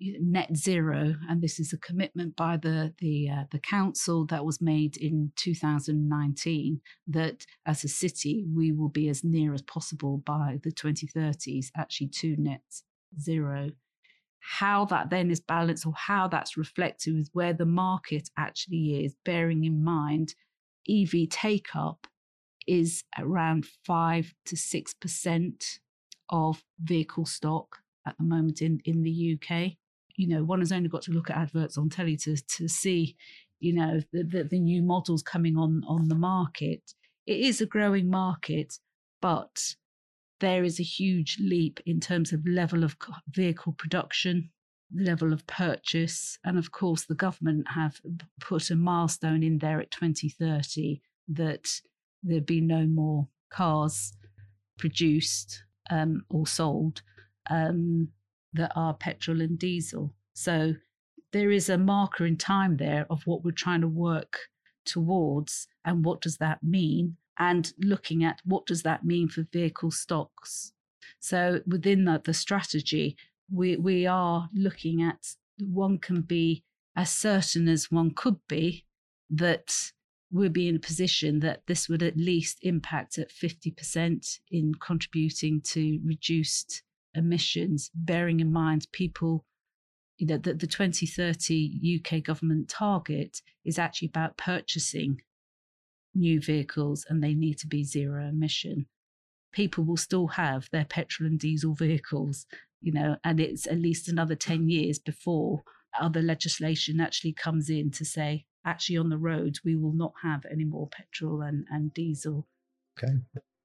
net 0.00 0.56
zero, 0.56 1.16
and 1.28 1.42
this 1.42 1.58
is 1.58 1.72
a 1.72 1.78
commitment 1.78 2.36
by 2.36 2.56
the 2.56 2.94
the 2.98 3.28
uh, 3.28 3.44
the 3.50 3.58
council 3.58 4.24
that 4.26 4.44
was 4.44 4.60
made 4.60 4.96
in 4.96 5.32
2019 5.36 6.80
that 7.08 7.46
as 7.66 7.84
a 7.84 7.88
city 7.88 8.44
we 8.54 8.72
will 8.72 8.88
be 8.88 9.08
as 9.08 9.24
near 9.24 9.54
as 9.54 9.62
possible 9.62 10.18
by 10.18 10.58
the 10.62 10.70
2030s 10.70 11.66
actually 11.76 12.08
to 12.08 12.36
net 12.38 12.62
zero 13.20 13.70
how 14.40 14.84
that 14.86 15.10
then 15.10 15.30
is 15.30 15.40
balanced 15.40 15.86
or 15.86 15.92
how 15.96 16.28
that's 16.28 16.56
reflected 16.56 17.14
with 17.14 17.28
where 17.32 17.52
the 17.52 17.66
market 17.66 18.28
actually 18.36 19.04
is, 19.04 19.14
bearing 19.24 19.64
in 19.64 19.82
mind 19.82 20.34
EV 20.88 21.28
take 21.30 21.68
up 21.74 22.06
is 22.66 23.04
around 23.18 23.66
5 23.86 24.34
to 24.46 24.56
6% 24.56 25.78
of 26.30 26.62
vehicle 26.82 27.26
stock 27.26 27.78
at 28.06 28.16
the 28.18 28.24
moment 28.24 28.60
in, 28.62 28.80
in 28.84 29.02
the 29.02 29.38
UK. 29.38 29.72
You 30.16 30.28
know, 30.28 30.44
one 30.44 30.60
has 30.60 30.72
only 30.72 30.88
got 30.88 31.02
to 31.02 31.12
look 31.12 31.30
at 31.30 31.36
adverts 31.36 31.78
on 31.78 31.88
telly 31.88 32.16
to, 32.18 32.36
to 32.36 32.68
see, 32.68 33.16
you 33.60 33.72
know, 33.72 34.00
the, 34.12 34.22
the, 34.22 34.44
the 34.44 34.58
new 34.58 34.82
models 34.82 35.22
coming 35.22 35.56
on, 35.56 35.82
on 35.86 36.08
the 36.08 36.14
market. 36.14 36.82
It 37.26 37.40
is 37.40 37.60
a 37.60 37.66
growing 37.66 38.10
market, 38.10 38.78
but 39.22 39.74
there 40.40 40.64
is 40.64 40.78
a 40.78 40.84
huge 40.84 41.38
leap 41.40 41.80
in 41.86 42.00
terms 42.00 42.32
of 42.32 42.46
level 42.46 42.84
of 42.84 42.96
vehicle 43.28 43.72
production, 43.72 44.50
level 44.94 45.32
of 45.32 45.46
purchase, 45.46 46.38
and 46.44 46.58
of 46.58 46.72
course, 46.72 47.04
the 47.04 47.14
government 47.14 47.66
have 47.68 48.00
put 48.40 48.70
a 48.70 48.76
milestone 48.76 49.42
in 49.42 49.58
there 49.58 49.80
at 49.80 49.90
2030 49.90 51.00
that 51.28 51.80
there 52.22 52.40
be 52.40 52.60
no 52.60 52.86
more 52.86 53.28
cars 53.50 54.12
produced 54.78 55.62
um, 55.90 56.24
or 56.30 56.46
sold 56.46 57.02
um, 57.50 58.08
that 58.52 58.72
are 58.74 58.94
petrol 58.94 59.40
and 59.40 59.58
diesel. 59.58 60.14
So 60.34 60.74
there 61.32 61.50
is 61.50 61.68
a 61.68 61.78
marker 61.78 62.24
in 62.24 62.36
time 62.36 62.76
there 62.76 63.06
of 63.10 63.26
what 63.26 63.44
we're 63.44 63.50
trying 63.50 63.82
to 63.82 63.88
work 63.88 64.38
towards 64.84 65.68
and 65.84 66.04
what 66.04 66.20
does 66.20 66.38
that 66.38 66.62
mean 66.62 67.16
and 67.38 67.72
looking 67.78 68.24
at 68.24 68.40
what 68.44 68.66
does 68.66 68.82
that 68.82 69.04
mean 69.04 69.28
for 69.28 69.46
vehicle 69.52 69.90
stocks. 69.90 70.72
So 71.20 71.60
within 71.66 72.04
the, 72.04 72.20
the 72.24 72.34
strategy, 72.34 73.16
we, 73.50 73.76
we 73.76 74.06
are 74.06 74.48
looking 74.54 75.02
at 75.02 75.34
one 75.58 75.98
can 75.98 76.22
be 76.22 76.64
as 76.96 77.10
certain 77.10 77.68
as 77.68 77.90
one 77.90 78.10
could 78.10 78.38
be 78.48 78.84
that 79.30 79.92
we'll 80.30 80.50
be 80.50 80.68
in 80.68 80.76
a 80.76 80.80
position 80.80 81.40
that 81.40 81.62
this 81.66 81.88
would 81.88 82.02
at 82.02 82.16
least 82.16 82.58
impact 82.62 83.18
at 83.18 83.30
50% 83.30 84.40
in 84.50 84.74
contributing 84.74 85.60
to 85.62 86.00
reduced 86.04 86.82
emissions, 87.14 87.90
bearing 87.94 88.40
in 88.40 88.52
mind 88.52 88.86
people, 88.92 89.44
you 90.18 90.26
know, 90.26 90.38
that 90.38 90.58
the 90.58 90.66
2030 90.66 92.00
UK 92.00 92.22
government 92.22 92.68
target 92.68 93.42
is 93.64 93.78
actually 93.78 94.08
about 94.08 94.36
purchasing 94.36 95.22
new 96.14 96.40
vehicles 96.40 97.04
and 97.08 97.22
they 97.22 97.34
need 97.34 97.58
to 97.58 97.66
be 97.66 97.84
zero 97.84 98.28
emission. 98.28 98.86
People 99.52 99.84
will 99.84 99.96
still 99.96 100.26
have 100.26 100.68
their 100.72 100.84
petrol 100.84 101.28
and 101.28 101.38
diesel 101.38 101.74
vehicles, 101.74 102.46
you 102.80 102.92
know, 102.92 103.16
and 103.24 103.40
it's 103.40 103.66
at 103.66 103.78
least 103.78 104.08
another 104.08 104.34
10 104.34 104.68
years 104.68 104.98
before 104.98 105.62
other 106.00 106.22
legislation 106.22 107.00
actually 107.00 107.32
comes 107.32 107.70
in 107.70 107.90
to 107.92 108.04
say, 108.04 108.44
actually, 108.64 108.98
on 108.98 109.08
the 109.08 109.18
roads, 109.18 109.62
we 109.64 109.76
will 109.76 109.92
not 109.92 110.12
have 110.22 110.44
any 110.50 110.64
more 110.64 110.88
petrol 110.88 111.42
and, 111.42 111.66
and 111.70 111.92
diesel. 111.94 112.46
Okay. 112.98 113.12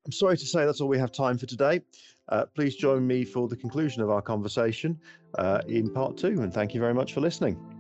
I'm 0.05 0.11
sorry 0.11 0.37
to 0.37 0.45
say 0.45 0.65
that's 0.65 0.81
all 0.81 0.89
we 0.89 0.97
have 0.97 1.11
time 1.11 1.37
for 1.37 1.45
today. 1.45 1.81
Uh, 2.29 2.45
please 2.55 2.75
join 2.75 3.05
me 3.05 3.23
for 3.23 3.47
the 3.47 3.55
conclusion 3.55 4.01
of 4.01 4.09
our 4.09 4.21
conversation 4.21 4.99
uh, 5.37 5.61
in 5.67 5.89
part 5.89 6.17
two, 6.17 6.41
and 6.41 6.53
thank 6.53 6.73
you 6.73 6.79
very 6.79 6.93
much 6.93 7.13
for 7.13 7.21
listening. 7.21 7.72